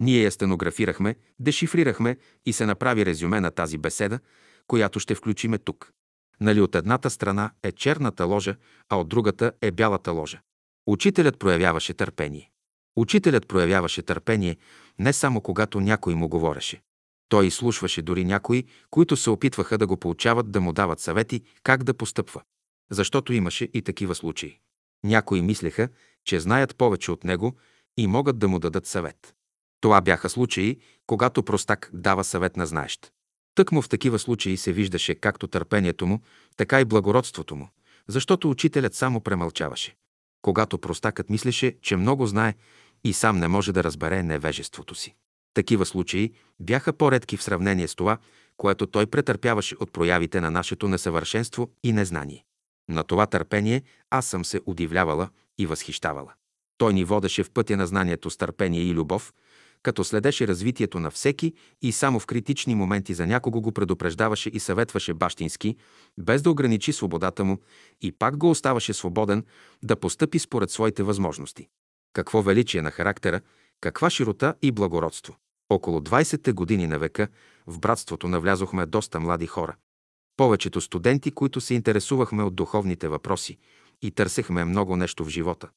[0.00, 4.20] Ние я стенографирахме, дешифрирахме и се направи резюме на тази беседа,
[4.66, 5.92] която ще включиме тук.
[6.40, 8.56] Нали от едната страна е черната ложа,
[8.88, 10.40] а от другата е бялата ложа.
[10.86, 12.50] Учителят проявяваше търпение.
[12.96, 14.56] Учителят проявяваше търпение
[14.98, 16.82] не само когато някой му говореше.
[17.28, 21.84] Той изслушваше дори някои, които се опитваха да го получават да му дават съвети как
[21.84, 22.42] да постъпва.
[22.90, 24.58] Защото имаше и такива случаи.
[25.04, 25.88] Някои мислеха,
[26.24, 27.56] че знаят повече от него
[27.96, 29.34] и могат да му дадат съвет.
[29.80, 33.12] Това бяха случаи, когато простак дава съвет на знаещ.
[33.54, 36.20] Тъкмо в такива случаи се виждаше както търпението му,
[36.56, 37.68] така и благородството му,
[38.08, 39.96] защото учителят само премълчаваше.
[40.42, 42.54] Когато простакът мислеше, че много знае
[43.06, 45.14] и сам не може да разбере невежеството си.
[45.54, 48.18] Такива случаи бяха по-редки в сравнение с това,
[48.56, 52.44] което той претърпяваше от проявите на нашето несъвършенство и незнание.
[52.88, 56.32] На това търпение аз съм се удивлявала и възхищавала.
[56.78, 59.32] Той ни водеше в пътя на знанието с търпение и любов,
[59.82, 64.60] като следеше развитието на всеки и само в критични моменти за някого го предупреждаваше и
[64.60, 65.76] съветваше бащински,
[66.18, 67.58] без да ограничи свободата му
[68.02, 69.44] и пак го оставаше свободен
[69.82, 71.68] да постъпи според своите възможности.
[72.16, 73.40] Какво величие на характера,
[73.80, 75.36] каква широта и благородство.
[75.70, 77.28] Около 20-те години на века
[77.66, 79.76] в братството навлязохме доста млади хора.
[80.36, 83.58] Повечето студенти, които се интересувахме от духовните въпроси
[84.02, 85.68] и търсехме много нещо в живота.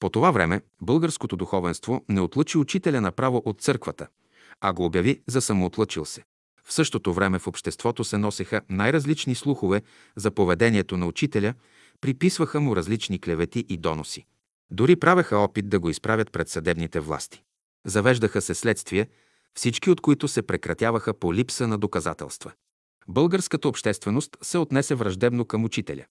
[0.00, 4.06] По това време българското духовенство не отлъчи учителя направо от църквата,
[4.60, 6.24] а го обяви за самоотлъчил се.
[6.64, 9.82] В същото време в обществото се носеха най-различни слухове
[10.16, 11.54] за поведението на учителя,
[12.00, 14.26] приписваха му различни клевети и доноси.
[14.70, 17.42] Дори правеха опит да го изправят пред съдебните власти.
[17.86, 19.06] Завеждаха се следствия,
[19.54, 22.52] всички от които се прекратяваха по липса на доказателства.
[23.08, 26.04] Българската общественост се отнесе враждебно към учителя.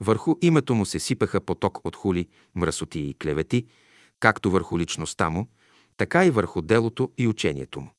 [0.00, 3.66] Върху името му се сипаха поток от хули, мръсоти и клевети,
[4.20, 5.48] както върху личността му,
[5.96, 7.90] така и върху делото и учението му.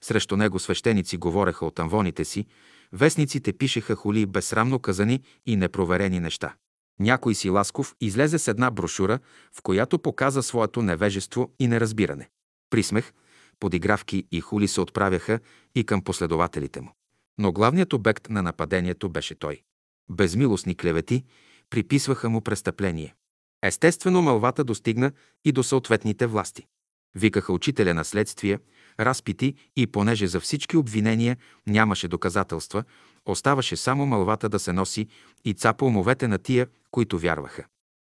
[0.00, 2.46] Срещу него свещеници говореха от амвоните си,
[2.92, 6.54] вестниците пишеха хули безсрамно казани и непроверени неща.
[7.00, 9.18] Някой си Ласков излезе с една брошура,
[9.52, 12.28] в която показа своето невежество и неразбиране.
[12.70, 13.12] Присмех,
[13.60, 15.40] подигравки и хули се отправяха
[15.74, 16.92] и към последователите му.
[17.38, 19.62] Но главният обект на нападението беше той.
[20.10, 21.24] Безмилостни клевети
[21.70, 23.14] приписваха му престъпление.
[23.62, 25.12] Естествено, мълвата достигна
[25.44, 26.66] и до съответните власти.
[27.14, 28.60] Викаха учителя на следствия,
[29.00, 32.84] разпити и понеже за всички обвинения нямаше доказателства,
[33.26, 35.06] оставаше само мълвата да се носи
[35.44, 37.64] и цапа умовете на тия, които вярваха.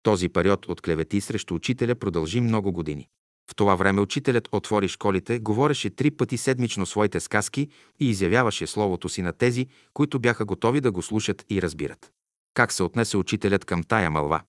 [0.03, 3.07] Този период от клевети срещу учителя продължи много години.
[3.51, 7.67] В това време учителят отвори школите, говореше три пъти седмично своите сказки
[7.99, 12.11] и изявяваше словото си на тези, които бяха готови да го слушат и разбират.
[12.53, 14.41] Как се отнесе учителят към тая мълва?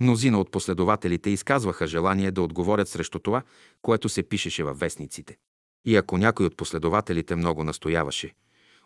[0.00, 3.42] Мнозина от последователите изказваха желание да отговорят срещу това,
[3.82, 5.36] което се пишеше във вестниците.
[5.86, 8.34] И ако някой от последователите много настояваше,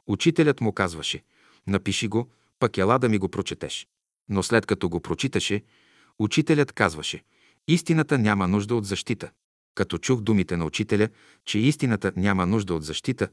[0.07, 1.23] учителят му казваше
[1.67, 3.89] «Напиши го, пък ела да ми го прочетеш».
[4.29, 5.63] Но след като го прочиташе,
[6.19, 7.23] учителят казваше
[7.69, 9.31] «Истината няма нужда от защита».
[9.75, 11.09] Като чух думите на учителя,
[11.45, 13.29] че истината няма нужда от защита,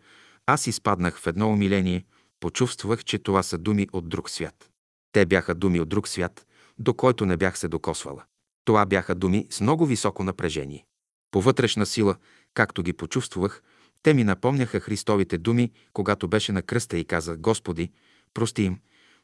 [0.45, 2.05] аз изпаднах в едно умиление,
[2.39, 4.69] почувствах, че това са думи от друг свят.
[5.11, 6.45] Те бяха думи от друг свят,
[6.79, 8.23] до който не бях се докосвала.
[8.65, 10.85] Това бяха думи с много високо напрежение.
[11.31, 12.15] По вътрешна сила,
[12.57, 13.61] както ги почувствах,
[14.03, 17.91] те ми напомняха Христовите думи, когато беше на кръста и каза «Господи,
[18.33, 18.79] прости им,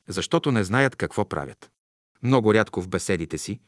[0.08, 1.72] защото не знаят какво правят».
[2.24, 3.60] Много рядко в беседите си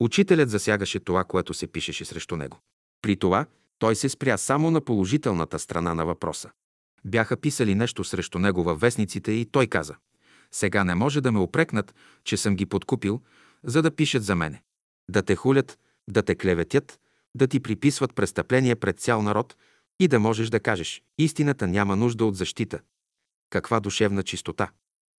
[0.00, 2.58] учителят засягаше това, което се пишеше срещу него.
[3.02, 3.46] При това
[3.78, 6.50] той се спря само на положителната страна на въпроса.
[7.04, 9.94] Бяха писали нещо срещу него във вестниците и той каза
[10.52, 13.22] сега не може да ме опрекнат, че съм ги подкупил,
[13.64, 14.62] за да пишат за мене.
[15.10, 16.98] Да те хулят, да те клеветят,
[17.36, 19.56] да ти приписват престъпления пред цял народ
[20.00, 22.80] и да можеш да кажеш истината няма нужда от защита.
[23.50, 24.70] Каква душевна чистота,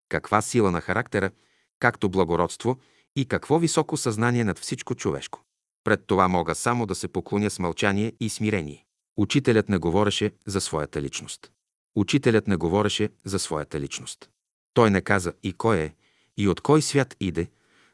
[0.10, 1.32] каква сила на характера,
[1.80, 2.80] както благородство
[3.16, 5.44] и какво високо съзнание над всичко човешко.
[5.84, 8.86] Пред това мога само да се поклоня с мълчание и смирение.
[9.18, 11.52] Учителят не говореше за своята личност.
[11.96, 14.30] Учителят не говореше за своята личност.
[14.74, 15.94] Той не каза и кой е,
[16.38, 17.48] и от кой свят иде,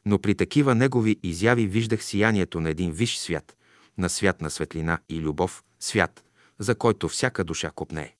[0.05, 3.55] но при такива негови изяви виждах сиянието на един виш свят,
[3.97, 6.23] на свят на светлина и любов, свят,
[6.59, 8.15] за който всяка душа копнее.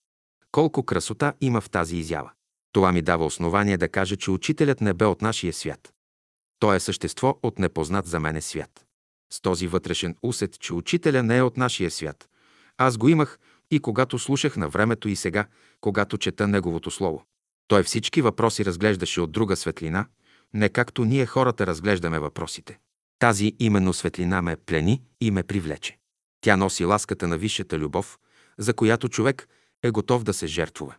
[0.51, 2.31] Колко красота има в тази изява!
[2.71, 5.93] Това ми дава основание да кажа, че учителят не бе от нашия свят.
[6.59, 8.85] Той е същество от непознат за мене свят.
[9.33, 12.29] С този вътрешен усет, че учителя не е от нашия свят.
[12.77, 13.39] Аз го имах
[13.71, 15.45] и когато слушах на времето и сега,
[15.81, 17.25] когато чета Неговото Слово.
[17.67, 20.05] Той всички въпроси разглеждаше от друга светлина,
[20.53, 22.79] не както ние хората разглеждаме въпросите.
[23.21, 25.97] Тази именно светлина ме плени и ме привлече.
[26.41, 28.19] Тя носи ласката на висшата любов,
[28.57, 29.47] за която човек
[29.83, 30.95] е готов да се жертвува.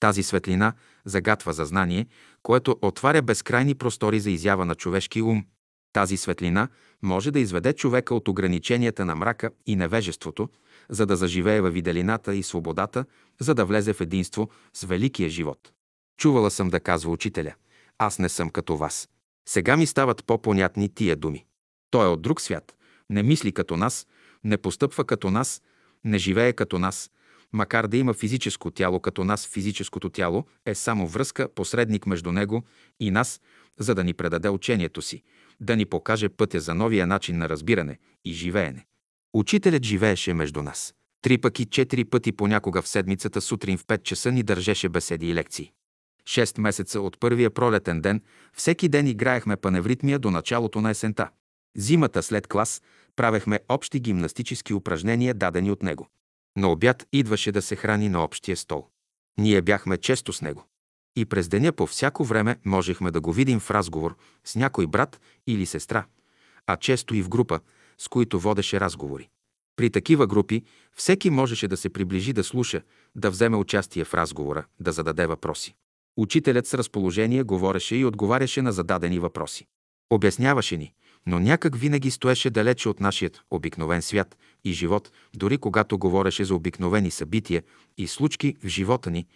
[0.00, 0.72] Тази светлина
[1.04, 2.06] загатва за знание,
[2.42, 5.44] което отваря безкрайни простори за изява на човешки ум.
[5.92, 6.68] Тази светлина
[7.02, 10.48] може да изведе човека от ограниченията на мрака и невежеството,
[10.88, 13.04] за да заживее във виделината и свободата,
[13.40, 15.72] за да влезе в единство с великия живот.
[16.18, 17.54] Чувала съм да казва учителя.
[17.98, 19.08] Аз не съм като вас.
[19.48, 21.46] Сега ми стават по-понятни тия думи.
[21.90, 22.76] Той е от друг свят.
[23.10, 24.06] Не мисли като нас,
[24.44, 25.62] не постъпва като нас,
[26.04, 27.10] не живее като нас.
[27.52, 32.64] Макар да има физическо тяло като нас, физическото тяло е само връзка, посредник между него
[33.00, 33.40] и нас,
[33.78, 35.22] за да ни предаде учението си,
[35.60, 38.86] да ни покаже пътя за новия начин на разбиране и живеене.
[39.34, 40.94] Учителят живееше между нас.
[41.22, 45.34] Три пъки, четири пъти понякога в седмицата сутрин в 5 часа ни държеше беседи и
[45.34, 45.72] лекции.
[46.26, 48.22] Шест месеца от първия пролетен ден
[48.52, 51.28] всеки ден играехме паневритмия до началото на есента.
[51.76, 52.82] Зимата след клас
[53.16, 56.08] правехме общи гимнастически упражнения, дадени от него.
[56.56, 58.86] На обяд идваше да се храни на общия стол.
[59.38, 60.64] Ние бяхме често с него.
[61.16, 65.20] И през деня по всяко време можехме да го видим в разговор с някой брат
[65.46, 66.06] или сестра,
[66.66, 67.60] а често и в група,
[67.98, 69.28] с които водеше разговори.
[69.76, 72.82] При такива групи всеки можеше да се приближи да слуша,
[73.14, 75.74] да вземе участие в разговора, да зададе въпроси.
[76.16, 79.66] Учителят с разположение говореше и отговаряше на зададени въпроси.
[80.10, 80.94] Обясняваше ни,
[81.26, 86.54] но някак винаги стоеше далече от нашият обикновен свят и живот, дори когато говореше за
[86.54, 87.62] обикновени събития
[87.98, 89.26] и случки в живота ни,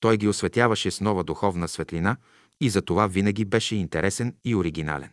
[0.00, 2.16] той ги осветяваше с нова духовна светлина
[2.60, 5.10] и за това винаги беше интересен и оригинален.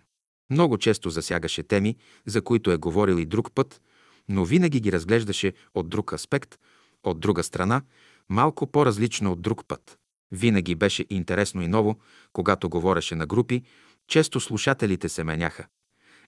[0.49, 3.81] Много често засягаше теми, за които е говорил и друг път,
[4.29, 6.59] но винаги ги разглеждаше от друг аспект,
[7.03, 7.81] от друга страна,
[8.29, 9.97] малко по-различно от друг път.
[10.31, 11.99] Винаги беше интересно и ново,
[12.33, 13.63] когато говореше на групи,
[14.07, 15.67] често слушателите се меняха.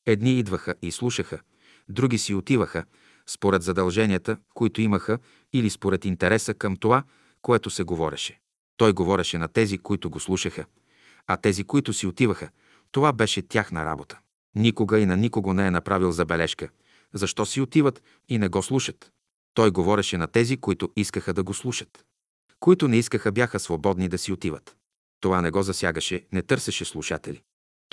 [0.06, 1.39] Едни идваха и слушаха,
[1.89, 2.86] други си отиваха,
[3.28, 5.20] според задълженията, които имаха
[5.54, 7.04] или според интереса към това,
[7.42, 8.39] което се говореше.
[8.78, 10.66] Той говореше на тези, които го слушаха,
[11.28, 12.50] а тези, които си отиваха,
[12.92, 14.20] това беше тяхна работа.
[14.56, 16.70] Никога и на никого не е направил забележка.
[17.13, 19.12] Защо си отиват и не го слушат?
[19.54, 22.06] Той говореше на тези, които искаха да го слушат
[22.63, 24.76] които не искаха, бяха свободни да си отиват.
[25.20, 27.42] Това не го засягаше, не търсеше слушатели.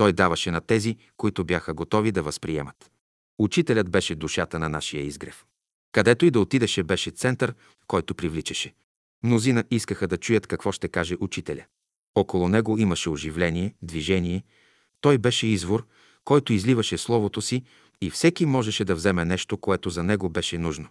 [0.00, 2.90] Той даваше на тези, които бяха готови да възприемат.
[3.38, 5.44] Учителят беше душата на нашия изгрев.
[5.92, 7.54] Където и да отидеше, беше център,
[7.86, 8.74] който привличаше.
[9.22, 11.64] Мнозина искаха да чуят какво ще каже учителя.
[12.14, 14.44] Около него имаше оживление, движение.
[15.00, 15.86] Той беше извор,
[16.24, 17.62] който изливаше словото си
[18.00, 20.88] и всеки можеше да вземе нещо, което за него беше нужно.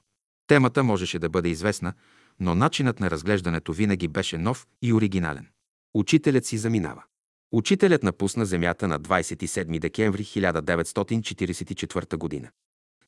[0.48, 1.93] Темата можеше да бъде известна,
[2.39, 5.48] но начинът на разглеждането винаги беше нов и оригинален.
[5.93, 7.04] Учителят си заминава.
[7.52, 12.50] Учителят напусна земята на 27 декември 1944 г.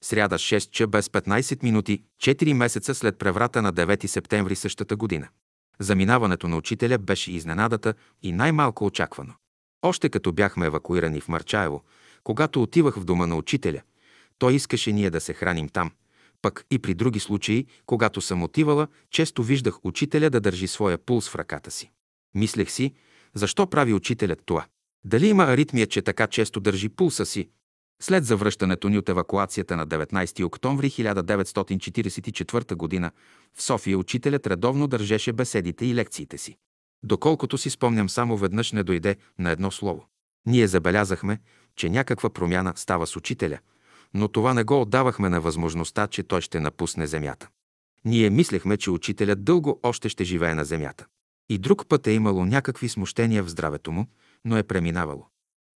[0.02, 5.28] Сряда 6 ча без 15 минути, 4 месеца след преврата на 9 септември същата година.
[5.80, 9.34] Заминаването на учителя беше изненадата и най-малко очаквано.
[9.82, 11.84] Още като бяхме евакуирани в Марчаево,
[12.24, 13.82] когато отивах в дома на учителя,
[14.38, 15.92] той искаше ние да се храним там.
[16.42, 21.30] Пък и при други случаи, когато съм отивала, често виждах учителя да държи своя пулс
[21.30, 21.92] в ръката си.
[22.36, 22.94] Мислех си,
[23.36, 24.66] защо прави учителят това?
[25.06, 27.50] Дали има аритмия, че така често държи пулса си?
[28.02, 33.12] След завръщането ни от евакуацията на 19 октомври 1944 г.
[33.54, 36.58] в София учителят редовно държеше беседите и лекциите си.
[37.04, 40.06] Доколкото си спомням, само веднъж не дойде на едно слово.
[40.46, 41.40] Ние забелязахме,
[41.76, 43.60] че някаква промяна става с учителя,
[44.14, 47.50] но това не го отдавахме на възможността, че той ще напусне земята.
[48.06, 51.06] Ние мислехме, че учителят дълго още ще живее на земята.
[51.52, 54.08] И друг път е имало някакви смущения в здравето му,
[54.46, 55.28] но е преминавало.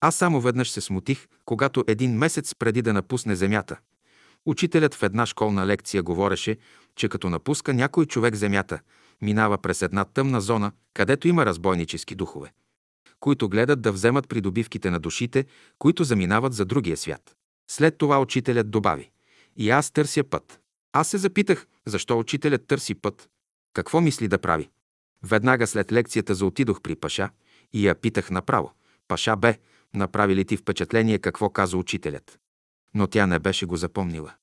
[0.02, 3.78] Аз само веднъж се смутих, когато един месец преди да напусне земята.
[4.46, 6.58] Учителят в една школна лекция говореше,
[6.96, 8.80] че като напуска някой човек земята,
[9.22, 12.54] минава през една тъмна зона, където има разбойнически духове,
[13.20, 15.46] които гледат да вземат придобивките на душите,
[15.80, 17.36] които заминават за другия свят.
[17.72, 19.12] След това учителят добави.
[19.58, 20.60] И аз търся път.
[20.94, 23.30] Аз се запитах, защо учителят търси път.
[23.74, 24.70] Какво мисли да прави?
[25.26, 27.30] Веднага след лекцията заотидох при Паша
[27.74, 28.72] и я питах направо.
[29.08, 29.58] Паша бе,
[29.94, 32.40] направи ли ти впечатление какво каза учителят?
[32.94, 34.34] Но тя не беше го запомнила.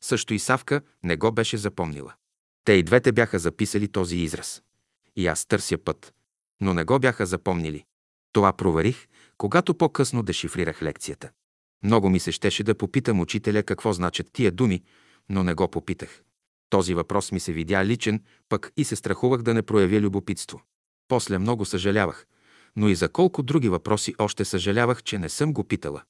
[0.00, 2.14] Също и Савка не го беше запомнила.
[2.64, 4.62] Те и двете бяха записали този израз.
[5.16, 6.14] И аз търся път.
[6.60, 7.84] Но не го бяха запомнили.
[8.32, 9.06] Това проверих,
[9.38, 11.30] когато по-късно дешифрирах лекцията.
[11.82, 14.82] Много ми се щеше да попитам учителя какво значат тия думи,
[15.28, 16.22] но не го попитах.
[16.70, 20.62] Този въпрос ми се видя личен, пък и се страхувах да не проявя любопитство.
[21.08, 22.26] После много съжалявах,
[22.76, 26.02] но и за колко други въпроси още съжалявах, че не съм го питала.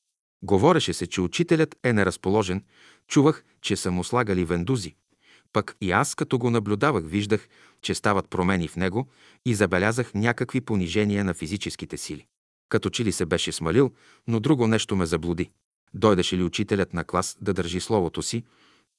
[0.42, 2.64] Говореше се, че учителят е неразположен,
[3.08, 4.94] чувах, че са му слагали вендузи.
[5.52, 7.48] Пък и аз, като го наблюдавах, виждах,
[7.82, 9.08] че стават промени в него
[9.46, 12.26] и забелязах някакви понижения на физическите сили.
[12.68, 13.90] Като че ли се беше смалил,
[14.26, 15.50] но друго нещо ме заблуди.
[15.94, 18.44] Дойдеше ли учителят на клас да държи словото си,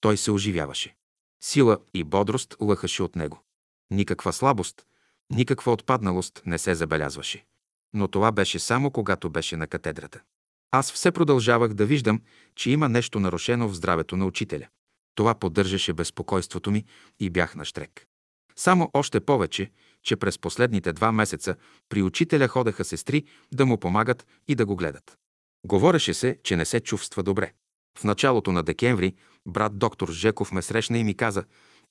[0.01, 0.95] той се оживяваше.
[1.43, 3.43] Сила и бодрост лъхаше от него.
[3.91, 4.85] Никаква слабост,
[5.29, 7.45] никаква отпадналост не се забелязваше.
[7.93, 10.21] Но това беше само когато беше на катедрата.
[10.71, 12.21] Аз все продължавах да виждам,
[12.55, 14.67] че има нещо нарушено в здравето на учителя.
[15.15, 16.85] Това поддържаше безпокойството ми
[17.19, 18.05] и бях на штрек.
[18.55, 19.71] Само още повече,
[20.03, 21.55] че през последните два месеца
[21.89, 25.17] при учителя ходеха сестри да му помагат и да го гледат.
[25.65, 27.53] Говореше се, че не се чувства добре.
[27.97, 31.43] В началото на декември брат доктор Жеков ме срещна и ми каза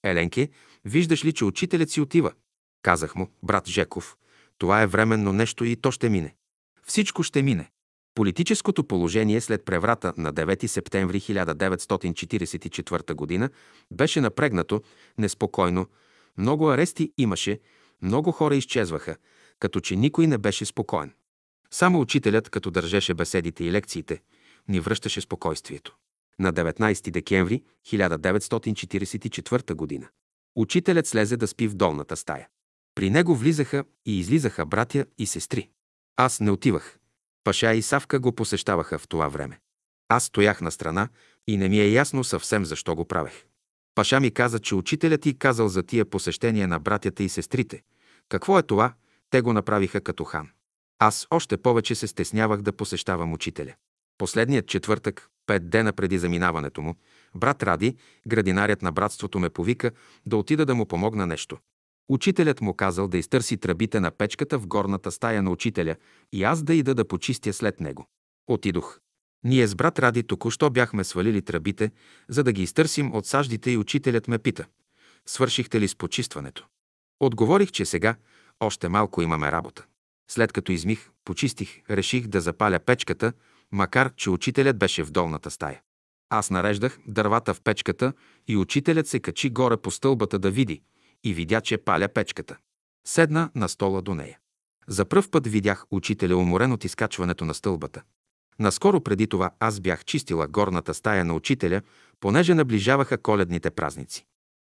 [0.02, 0.48] «Еленке,
[0.84, 2.32] виждаш ли, че учителят си отива?»
[2.82, 4.16] Казах му «Брат Жеков,
[4.58, 6.34] това е временно нещо и то ще мине.
[6.86, 7.70] Всичко ще мине.
[8.14, 13.50] Политическото положение след преврата на 9 септември 1944 г.
[13.90, 14.82] беше напрегнато,
[15.18, 15.86] неспокойно,
[16.38, 17.58] много арести имаше,
[18.02, 19.16] много хора изчезваха,
[19.58, 21.12] като че никой не беше спокоен.
[21.70, 24.20] Само учителят, като държеше беседите и лекциите,
[24.68, 25.96] ни връщаше спокойствието.
[26.40, 30.08] На 19 декември 1944 г.
[30.56, 32.48] учителят слезе да спи в долната стая.
[32.94, 35.70] При него влизаха и излизаха братя и сестри.
[36.16, 36.98] Аз не отивах.
[37.44, 39.58] Паша и Савка го посещаваха в това време.
[40.08, 41.08] Аз стоях на страна
[41.46, 43.44] и не ми е ясно съвсем защо го правех.
[43.94, 47.82] Паша ми каза, че учителят ти казал за тия посещения на братята и сестрите.
[48.28, 48.94] Какво е това?
[49.30, 50.48] Те го направиха като хан.
[50.98, 53.74] Аз още повече се стеснявах да посещавам учителя.
[54.20, 56.94] Последният четвъртък, пет дена преди заминаването му,
[57.34, 57.96] брат Ради,
[58.28, 59.90] градинарят на братството ме повика
[60.26, 61.58] да отида да му помогна нещо.
[62.08, 65.96] Учителят му казал да изтърси тръбите на печката в горната стая на учителя
[66.32, 68.06] и аз да ида да почистя след него.
[68.46, 69.00] Отидох.
[69.44, 71.90] Ние с брат Ради току-що бяхме свалили тръбите,
[72.28, 74.66] за да ги изтърсим от саждите и учителят ме пита.
[75.26, 76.66] Свършихте ли с почистването?
[77.20, 78.16] Отговорих, че сега
[78.60, 79.86] още малко имаме работа.
[80.30, 83.32] След като измих, почистих, реших да запаля печката,
[83.72, 85.80] макар че учителят беше в долната стая.
[86.30, 88.12] Аз нареждах дървата в печката
[88.48, 90.82] и учителят се качи горе по стълбата да види
[91.24, 92.56] и видя, че паля печката.
[93.06, 94.38] Седна на стола до нея.
[94.88, 98.02] За пръв път видях учителя уморен от изкачването на стълбата.
[98.58, 101.82] Наскоро преди това аз бях чистила горната стая на учителя,
[102.20, 104.26] понеже наближаваха коледните празници.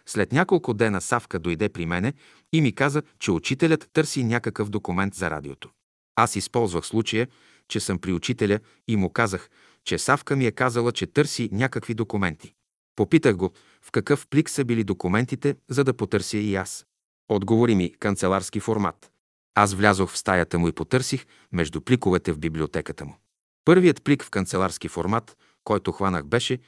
[0.06, 2.14] След няколко дена Савка дойде при мене
[2.54, 5.70] и ми каза, че учителят търси някакъв документ за радиото.
[6.16, 7.28] Аз използвах случая,
[7.70, 9.50] че съм при учителя и му казах,
[9.84, 12.54] че Савка ми е казала, че търси някакви документи.
[12.96, 16.86] Попитах го в какъв плик са били документите, за да потърся и аз.
[17.30, 19.12] Отговори ми канцеларски формат.
[19.56, 23.18] Аз влязох в стаята му и потърсих между пликовете в библиотеката му.
[23.66, 26.60] Първият плик в канцеларски формат, който хванах беше,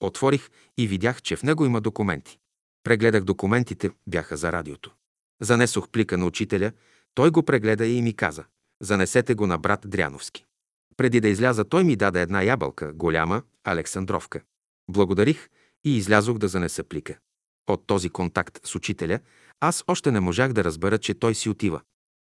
[0.00, 2.38] отворих и видях, че в него има документи.
[2.84, 4.94] Прегледах документите, бяха за радиото.
[5.40, 6.72] Занесох плика на учителя,
[7.14, 8.44] той го прегледа и ми каза
[8.82, 10.44] «Занесете го на брат Дряновски».
[10.96, 14.40] Преди да изляза, той ми даде една ябълка, голяма, Александровка.
[14.90, 15.48] Благодарих
[15.84, 17.18] и излязох да занеса плика.
[17.68, 19.20] От този контакт с учителя
[19.60, 21.80] аз още не можах да разбера, че той си отива.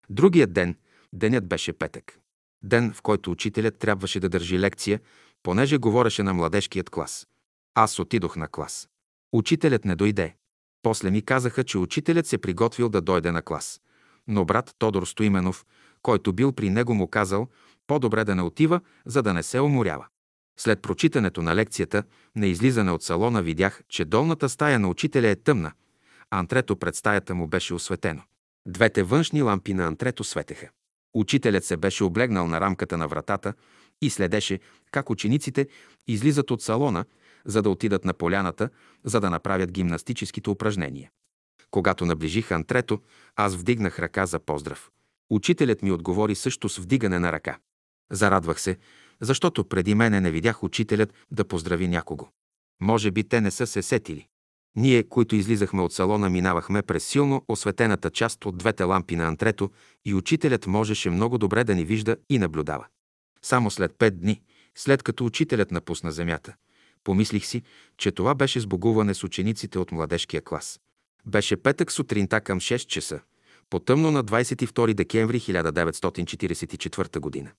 [0.09, 0.75] Другият ден,
[1.13, 2.19] денят беше петък.
[2.63, 4.99] Ден, в който учителят трябваше да държи лекция,
[5.43, 7.27] понеже говореше на младежкият клас.
[7.75, 8.89] Аз отидох на клас.
[9.33, 10.35] Учителят не дойде.
[10.81, 13.81] После ми казаха, че учителят се приготвил да дойде на клас.
[14.27, 15.65] Но брат Тодор Стоименов,
[16.01, 17.47] който бил при него, му казал,
[17.87, 20.07] по-добре да не отива, за да не се уморява.
[20.59, 22.03] След прочитането на лекцията,
[22.35, 25.71] на излизане от салона видях, че долната стая на учителя е тъмна,
[26.31, 28.21] а антрето пред стаята му беше осветено.
[28.67, 30.69] Двете външни лампи на антрето светеха.
[31.13, 33.53] Учителят се беше облегнал на рамката на вратата
[34.01, 34.59] и следеше
[34.91, 35.67] как учениците
[36.07, 37.05] излизат от салона,
[37.45, 38.69] за да отидат на поляната,
[39.03, 41.09] за да направят гимнастическите упражнения.
[41.71, 42.99] Когато наближих антрето,
[43.35, 44.91] аз вдигнах ръка за поздрав.
[45.29, 47.57] Учителят ми отговори също с вдигане на ръка.
[48.11, 48.77] Зарадвах се,
[49.21, 52.27] защото преди мене не видях учителят да поздрави някого.
[52.81, 54.27] Може би те не са се сетили.
[54.75, 59.71] Ние, които излизахме от салона, минавахме през силно осветената част от двете лампи на антрето
[60.05, 62.85] и учителят можеше много добре да ни вижда и наблюдава.
[63.41, 64.41] Само след пет дни,
[64.75, 66.53] след като учителят напусна земята,
[67.03, 67.63] помислих си,
[67.97, 70.79] че това беше сбогуване с учениците от младежкия клас.
[71.25, 73.19] Беше петък сутринта към 6 часа,
[73.69, 77.51] потъмно на 22 декември 1944 година.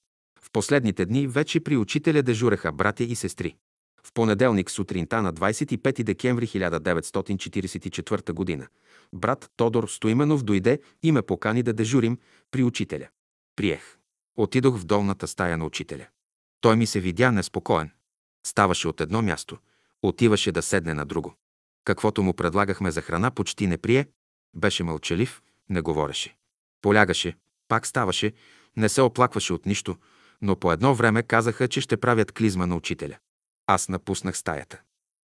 [0.42, 3.56] В последните дни вече при учителя дежуреха братя и сестри.
[4.04, 8.66] В понеделник сутринта на 25 декември 1944 г.
[9.12, 12.18] брат Тодор Стоименов дойде и ме покани да дежурим
[12.50, 13.08] при учителя.
[13.56, 13.98] Приех.
[14.36, 16.06] Отидох в долната стая на учителя.
[16.60, 17.90] Той ми се видя неспокоен.
[18.46, 19.58] Ставаше от едно място,
[20.02, 21.34] отиваше да седне на друго.
[21.84, 24.06] Каквото му предлагахме за храна, почти не прие,
[24.54, 26.36] беше мълчалив, не говореше.
[26.82, 27.36] Полягаше,
[27.68, 28.32] пак ставаше,
[28.76, 29.96] не се оплакваше от нищо,
[30.42, 33.18] но по едно време казаха, че ще правят клизма на учителя.
[33.66, 34.80] Аз напуснах стаята.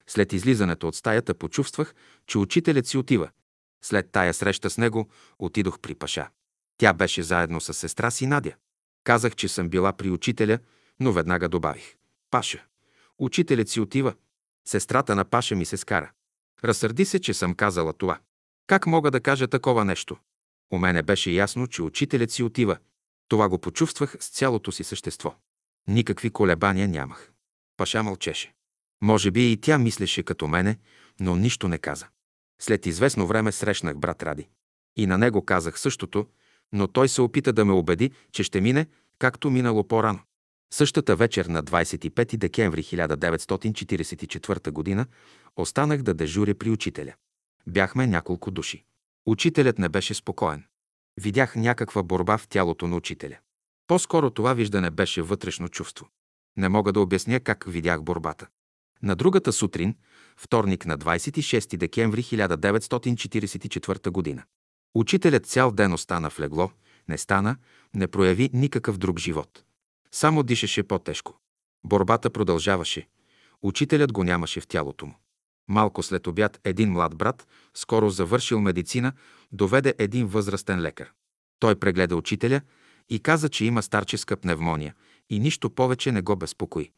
[0.07, 1.95] След излизането от стаята почувствах,
[2.27, 3.29] че учителят си отива.
[3.83, 6.29] След тая среща с него отидох при Паша.
[6.77, 8.53] Тя беше заедно с сестра си Надя.
[9.03, 10.59] Казах, че съм била при учителя,
[10.99, 11.95] но веднага добавих.
[12.31, 12.65] Паша,
[13.17, 14.13] учителят си отива.
[14.67, 16.11] Сестрата на Паша ми се скара.
[16.63, 18.19] Разсърди се, че съм казала това.
[18.67, 20.17] Как мога да кажа такова нещо?
[20.71, 22.77] У мене беше ясно, че учителят си отива.
[23.27, 25.35] Това го почувствах с цялото си същество.
[25.87, 27.31] Никакви колебания нямах.
[27.77, 28.53] Паша мълчеше.
[29.01, 30.77] Може би и тя мислеше като мене,
[31.19, 32.07] но нищо не каза.
[32.61, 34.47] След известно време срещнах брат Ради.
[34.95, 36.27] И на него казах същото,
[36.73, 38.87] но той се опита да ме убеди, че ще мине,
[39.19, 40.19] както минало по-рано.
[40.73, 45.05] Същата вечер на 25 декември 1944 г.
[45.55, 47.13] останах да дежуря при учителя.
[47.67, 48.83] Бяхме няколко души.
[49.25, 50.63] Учителят не беше спокоен.
[51.21, 53.37] Видях някаква борба в тялото на учителя.
[53.87, 56.07] По-скоро това виждане беше вътрешно чувство.
[56.57, 58.47] Не мога да обясня как видях борбата.
[59.03, 59.95] На другата сутрин,
[60.37, 64.43] вторник на 26 декември 1944 г.
[64.95, 66.71] Учителят цял ден остана в легло,
[67.09, 67.57] не стана,
[67.93, 69.63] не прояви никакъв друг живот.
[70.11, 71.39] Само дишаше по-тежко.
[71.83, 73.07] Борбата продължаваше.
[73.61, 75.15] Учителят го нямаше в тялото му.
[75.67, 79.13] Малко след обяд един млад брат, скоро завършил медицина,
[79.51, 81.11] доведе един възрастен лекар.
[81.59, 82.61] Той прегледа учителя
[83.09, 84.95] и каза, че има старческа пневмония
[85.29, 86.91] и нищо повече не го безпокои.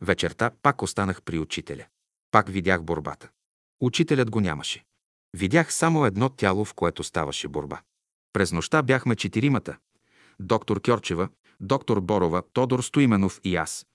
[0.00, 1.84] Вечерта пак останах при учителя.
[2.30, 3.28] Пак видях борбата.
[3.80, 4.84] Учителят го нямаше.
[5.34, 7.80] Видях само едно тяло, в което ставаше борба.
[8.32, 9.76] През нощта бяхме четиримата.
[10.40, 11.28] Доктор Кьорчева,
[11.60, 13.86] доктор Борова, Тодор Стоименов и аз.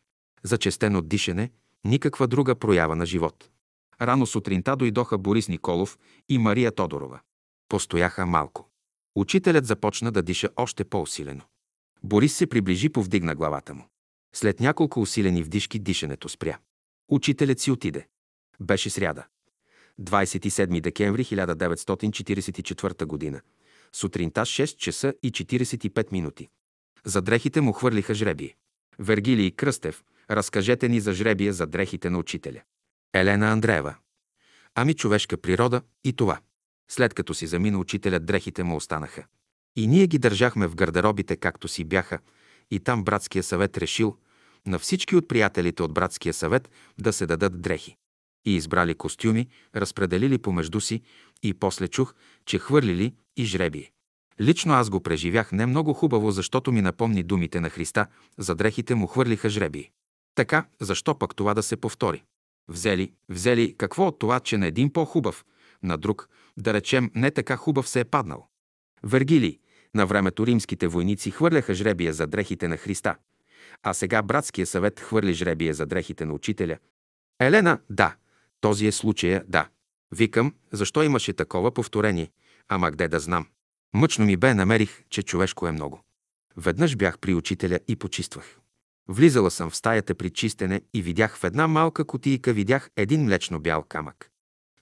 [0.43, 1.51] Зачестено дишане,
[1.85, 3.49] никаква друга проява на живот.
[4.01, 5.97] Рано сутринта дойдоха Борис Николов
[6.29, 7.19] и Мария Тодорова.
[7.69, 8.69] Постояха малко.
[9.15, 11.41] Учителят започна да диша още по-усилено.
[12.03, 13.87] Борис се приближи, повдигна главата му.
[14.35, 16.57] След няколко усилени вдишки дишането спря.
[17.11, 18.07] Учителят си отиде.
[18.59, 19.25] Беше сряда.
[20.01, 23.41] 27 декември 1944 г.
[23.93, 26.49] Сутринта 6 часа и 45 минути.
[27.05, 28.55] За дрехите му хвърлиха жребие.
[28.99, 32.61] Вергилий Кръстев, разкажете ни за жребия за дрехите на учителя.
[33.13, 33.95] Елена Андреева.
[34.75, 36.39] Ами човешка природа и това.
[36.91, 39.25] След като си замина учителя, дрехите му останаха.
[39.75, 42.19] И ние ги държахме в гардеробите, както си бяха,
[42.71, 44.17] и там братския съвет решил
[44.67, 47.95] на всички от приятелите от братския съвет да се дадат дрехи.
[48.45, 51.01] И избрали костюми, разпределили помежду си
[51.43, 52.13] и после чух,
[52.45, 53.91] че хвърлили и жребие.
[54.41, 58.07] Лично аз го преживях не много хубаво, защото ми напомни думите на Христа,
[58.37, 59.91] за дрехите му хвърлиха жребие.
[60.35, 62.23] Така, защо пък това да се повтори?
[62.69, 65.45] Взели, взели, какво от това, че на един по-хубав,
[65.83, 68.47] на друг, да речем, не така хубав се е паднал?
[69.03, 69.59] Вергили,
[69.95, 73.15] на времето римските войници хвърляха жребия за дрехите на Христа,
[73.83, 76.77] а сега братския съвет хвърли жребия за дрехите на учителя.
[77.39, 78.15] Елена, да,
[78.61, 79.69] този е случая, да.
[80.11, 82.31] Викам, защо имаше такова повторение,
[82.67, 83.47] ама къде да знам.
[83.93, 86.01] Мъчно ми бе, намерих, че човешко е много.
[86.57, 88.58] Веднъж бях при учителя и почиствах.
[89.11, 93.59] Влизала съм в стаята при чистене и видях в една малка котийка видях един млечно
[93.59, 94.29] бял камък.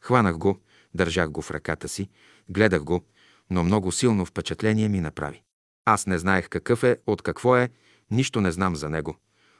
[0.01, 0.59] Хванах го,
[0.93, 2.09] държах го в ръката си,
[2.49, 3.03] гледах го,
[3.49, 5.43] но много силно впечатление ми направи.
[5.85, 7.69] Аз не знаех какъв е, от какво е,
[8.11, 9.17] нищо не знам за него,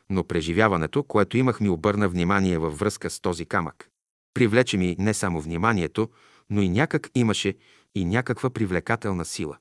[0.10, 3.90] но преживяването, което имах ми обърна внимание във връзка с този камък.
[4.34, 6.10] Привлече ми не само вниманието,
[6.50, 7.56] но и някак имаше
[7.96, 9.58] и някаква привлекателна сила.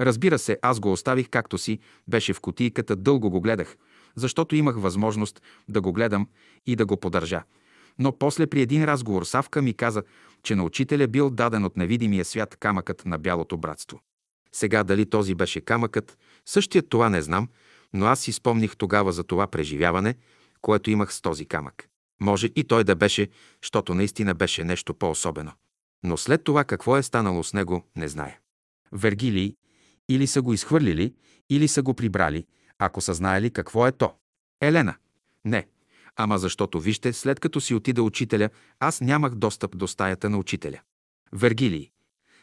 [0.00, 3.76] Разбира се, аз го оставих както си, беше в котийката, дълго го гледах,
[4.16, 6.28] защото имах възможност да го гледам
[6.66, 7.42] и да го подържа.
[7.98, 10.02] Но после при един разговор Савка ми каза,
[10.42, 14.00] че на учителя бил даден от невидимия свят камъкът на бялото братство.
[14.52, 17.48] Сега дали този беше камъкът, същия това не знам,
[17.92, 20.14] но аз си спомних тогава за това преживяване,
[20.60, 21.88] което имах с този камък.
[22.20, 23.28] Може и той да беше,
[23.62, 25.52] защото наистина беше нещо по-особено.
[26.02, 28.38] Но след това какво е станало с него, не зная.
[28.92, 29.54] Вергилий
[30.08, 31.14] или са го изхвърлили,
[31.50, 32.46] или са го прибрали,
[32.80, 34.14] ако са знаели какво е то.
[34.60, 34.94] Елена.
[35.44, 35.66] Не.
[36.16, 38.50] Ама защото, вижте, след като си отида учителя,
[38.80, 40.80] аз нямах достъп до стаята на учителя.
[41.32, 41.90] Вергилий.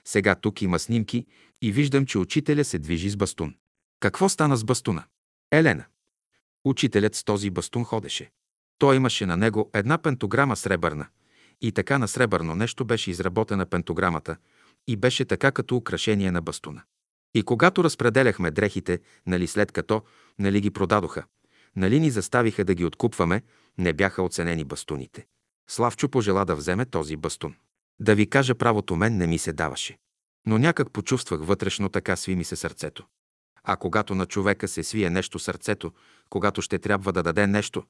[0.05, 1.25] Сега тук има снимки
[1.61, 3.55] и виждам, че учителя се движи с бастун.
[3.99, 5.03] Какво стана с бастуна?
[5.51, 5.85] Елена.
[6.65, 8.31] Учителят с този бастун ходеше.
[8.77, 11.07] Той имаше на него една пентограма сребърна.
[11.61, 14.37] И така на сребърно нещо беше изработена пентограмата
[14.87, 16.81] и беше така като украшение на бастуна.
[17.33, 20.01] И когато разпределяхме дрехите, нали след като,
[20.39, 21.23] нали ги продадоха,
[21.75, 23.41] нали ни заставиха да ги откупваме,
[23.77, 25.25] не бяха оценени бастуните.
[25.69, 27.55] Славчо пожела да вземе този бастун.
[27.99, 29.97] Да ви кажа правото, мен не ми се даваше.
[30.45, 33.05] Но някак почувствах вътрешно така сви ми се сърцето.
[33.63, 35.91] А когато на човека се свие нещо сърцето,
[36.29, 37.83] когато ще трябва да даде нещо,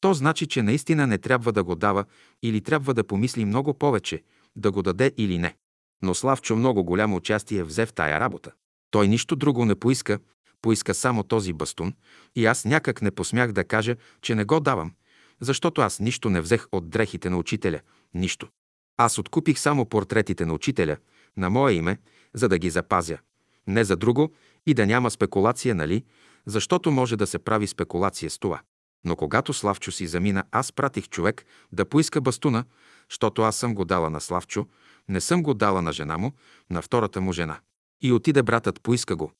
[0.00, 2.04] то значи, че наистина не трябва да го дава
[2.42, 4.22] или трябва да помисли много повече,
[4.56, 5.56] да го даде или не.
[6.02, 8.52] Но Славчо много голямо участие взе в тая работа.
[8.90, 10.18] Той нищо друго не поиска,
[10.64, 11.92] поиска само този бастун
[12.36, 14.92] и аз някак не посмях да кажа, че не го давам,
[15.40, 17.80] защото аз нищо не взех от дрехите на учителя,
[18.14, 18.48] нищо.
[18.96, 20.96] Аз откупих само портретите на учителя,
[21.36, 21.98] на мое име,
[22.34, 23.18] за да ги запазя.
[23.66, 24.32] Не за друго
[24.66, 26.04] и да няма спекулация, нали,
[26.46, 28.60] защото може да се прави спекулация с това.
[29.04, 32.64] Но когато Славчо си замина, аз пратих човек да поиска бастуна,
[33.10, 34.66] защото аз съм го дала на Славчо,
[35.08, 36.32] не съм го дала на жена му,
[36.70, 37.58] на втората му жена.
[38.02, 39.32] И отиде братът, поиска го.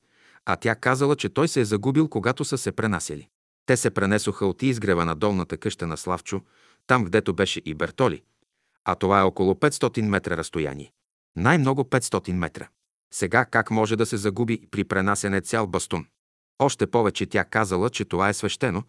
[0.46, 3.28] А тя казала, че той се е загубил, когато са се пренасели.
[3.66, 6.40] Те се пренесоха от изгрева на долната къща на Славчо,
[6.86, 8.22] там, гдето беше и Бертоли.
[8.84, 10.92] А това е около 500 метра разстояние.
[11.36, 12.68] Най-много 500 метра.
[13.14, 16.06] Сега как може да се загуби при пренасене цял бастун?
[16.58, 18.82] Още повече тя казала, че това е свещено.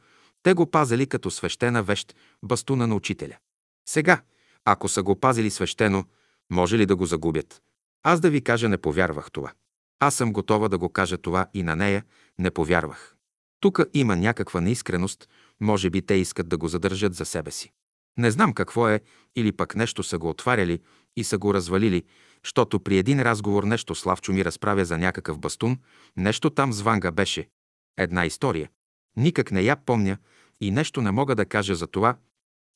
[0.43, 3.37] Те го пазили като свещена вещ, бастуна на учителя.
[3.89, 4.21] Сега,
[4.65, 6.03] ако са го пазили свещено,
[6.51, 7.61] може ли да го загубят?
[8.03, 9.53] Аз да ви кажа, не повярвах това.
[10.05, 12.03] Аз съм готова да го кажа това и на нея,
[12.39, 13.15] не повярвах.
[13.59, 15.29] Тук има някаква неискреност,
[15.61, 17.71] може би те искат да го задържат за себе си.
[18.17, 19.01] Не знам какво е,
[19.35, 20.79] или пък нещо са го отваряли
[21.15, 22.03] и са го развалили,
[22.43, 25.77] защото при един разговор нещо Славчо ми разправя за някакъв бастун,
[26.17, 27.49] нещо там с Ванга беше.
[27.97, 28.69] Една история.
[29.17, 30.17] Никак не я помня
[30.61, 32.15] и нещо не мога да кажа за това.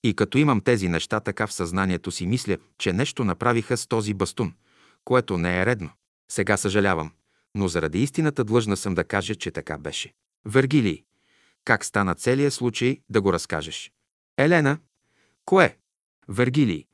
[0.03, 4.13] И като имам тези неща така в съзнанието си, мисля, че нещо направиха с този
[4.13, 4.53] бастун,
[5.05, 5.89] което не е редно.
[6.31, 7.11] Сега съжалявам,
[7.55, 10.13] но заради истината длъжна съм да кажа, че така беше.
[10.45, 11.03] Вергилий,
[11.65, 13.91] как стана целият случай да го разкажеш?
[14.37, 14.77] Елена,
[15.45, 15.77] кое?
[16.27, 16.85] Вергилий,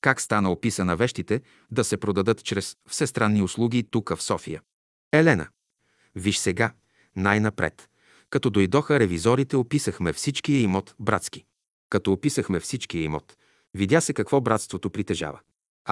[0.00, 4.62] как стана описана вещите да се продадат чрез всестранни услуги тук в София?
[5.12, 5.48] Елена,
[6.14, 6.72] виж сега,
[7.16, 7.88] най-напред.
[8.30, 11.44] Като дойдоха ревизорите, описахме всичкия имот братски.
[11.90, 13.36] Като описахме всичкия имот,
[13.74, 15.40] видя се какво братството притежава.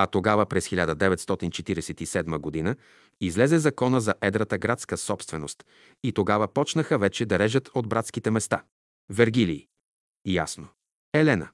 [0.01, 2.77] А тогава през 1947 година
[3.21, 5.65] излезе закона за едрата градска собственост
[6.05, 8.63] и тогава почнаха вече да режат от братските места.
[9.11, 9.67] Вергилий.
[10.27, 10.69] Ясно.
[11.15, 11.49] Елена.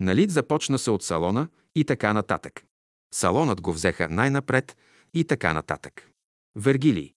[0.00, 2.64] Нали започна се от салона и така нататък.
[3.14, 4.76] Салонът го взеха най-напред
[5.14, 6.10] и така нататък.
[6.56, 7.14] Вергилий.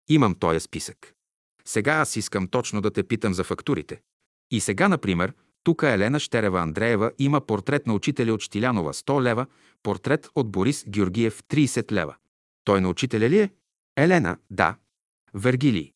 [0.09, 1.14] Имам този списък.
[1.64, 4.01] Сега аз искам точно да те питам за фактурите.
[4.51, 5.32] И сега, например,
[5.64, 9.47] тук Елена Щерева Андреева има портрет на учителя от Штилянова 100 лева,
[9.82, 12.14] портрет от Борис Георгиев 30 лева.
[12.64, 13.51] Той на учителя ли е?
[13.97, 14.77] Елена, да.
[15.35, 15.93] Вергилий.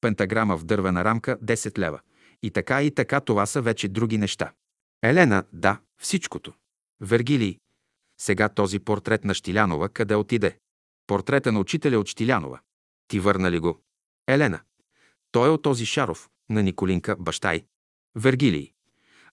[0.00, 2.00] Пентаграма в дървена рамка 10 лева.
[2.42, 4.52] И така и така това са вече други неща.
[5.02, 6.52] Елена, да, всичкото.
[7.00, 7.58] Вергилий.
[8.20, 10.58] Сега този портрет на Штилянова къде отиде?
[11.06, 12.60] Портрета на учителя от Штилянова.
[13.08, 13.82] Ти върна ли го?
[14.28, 14.60] Елена.
[15.32, 17.64] Той е от този Шаров, на Николинка, баща й.
[18.14, 18.72] Вергилий.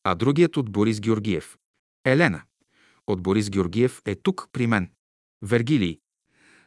[0.04, 1.58] А другият от Борис Георгиев.
[2.06, 2.42] Елена.
[3.08, 4.92] От Борис Георгиев е тук при мен.
[5.42, 6.00] Вергилий.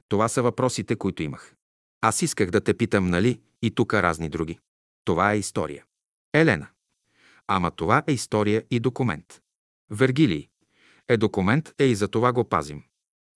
[0.09, 1.55] Това са въпросите, които имах.
[2.01, 4.59] Аз исках да те питам, нали, и тук разни други.
[5.05, 5.85] Това е история.
[6.35, 6.67] Елена.
[7.47, 9.41] Ама това е история и документ.
[9.91, 10.49] Вергилий.
[11.09, 12.83] Е документ, е и за това го пазим.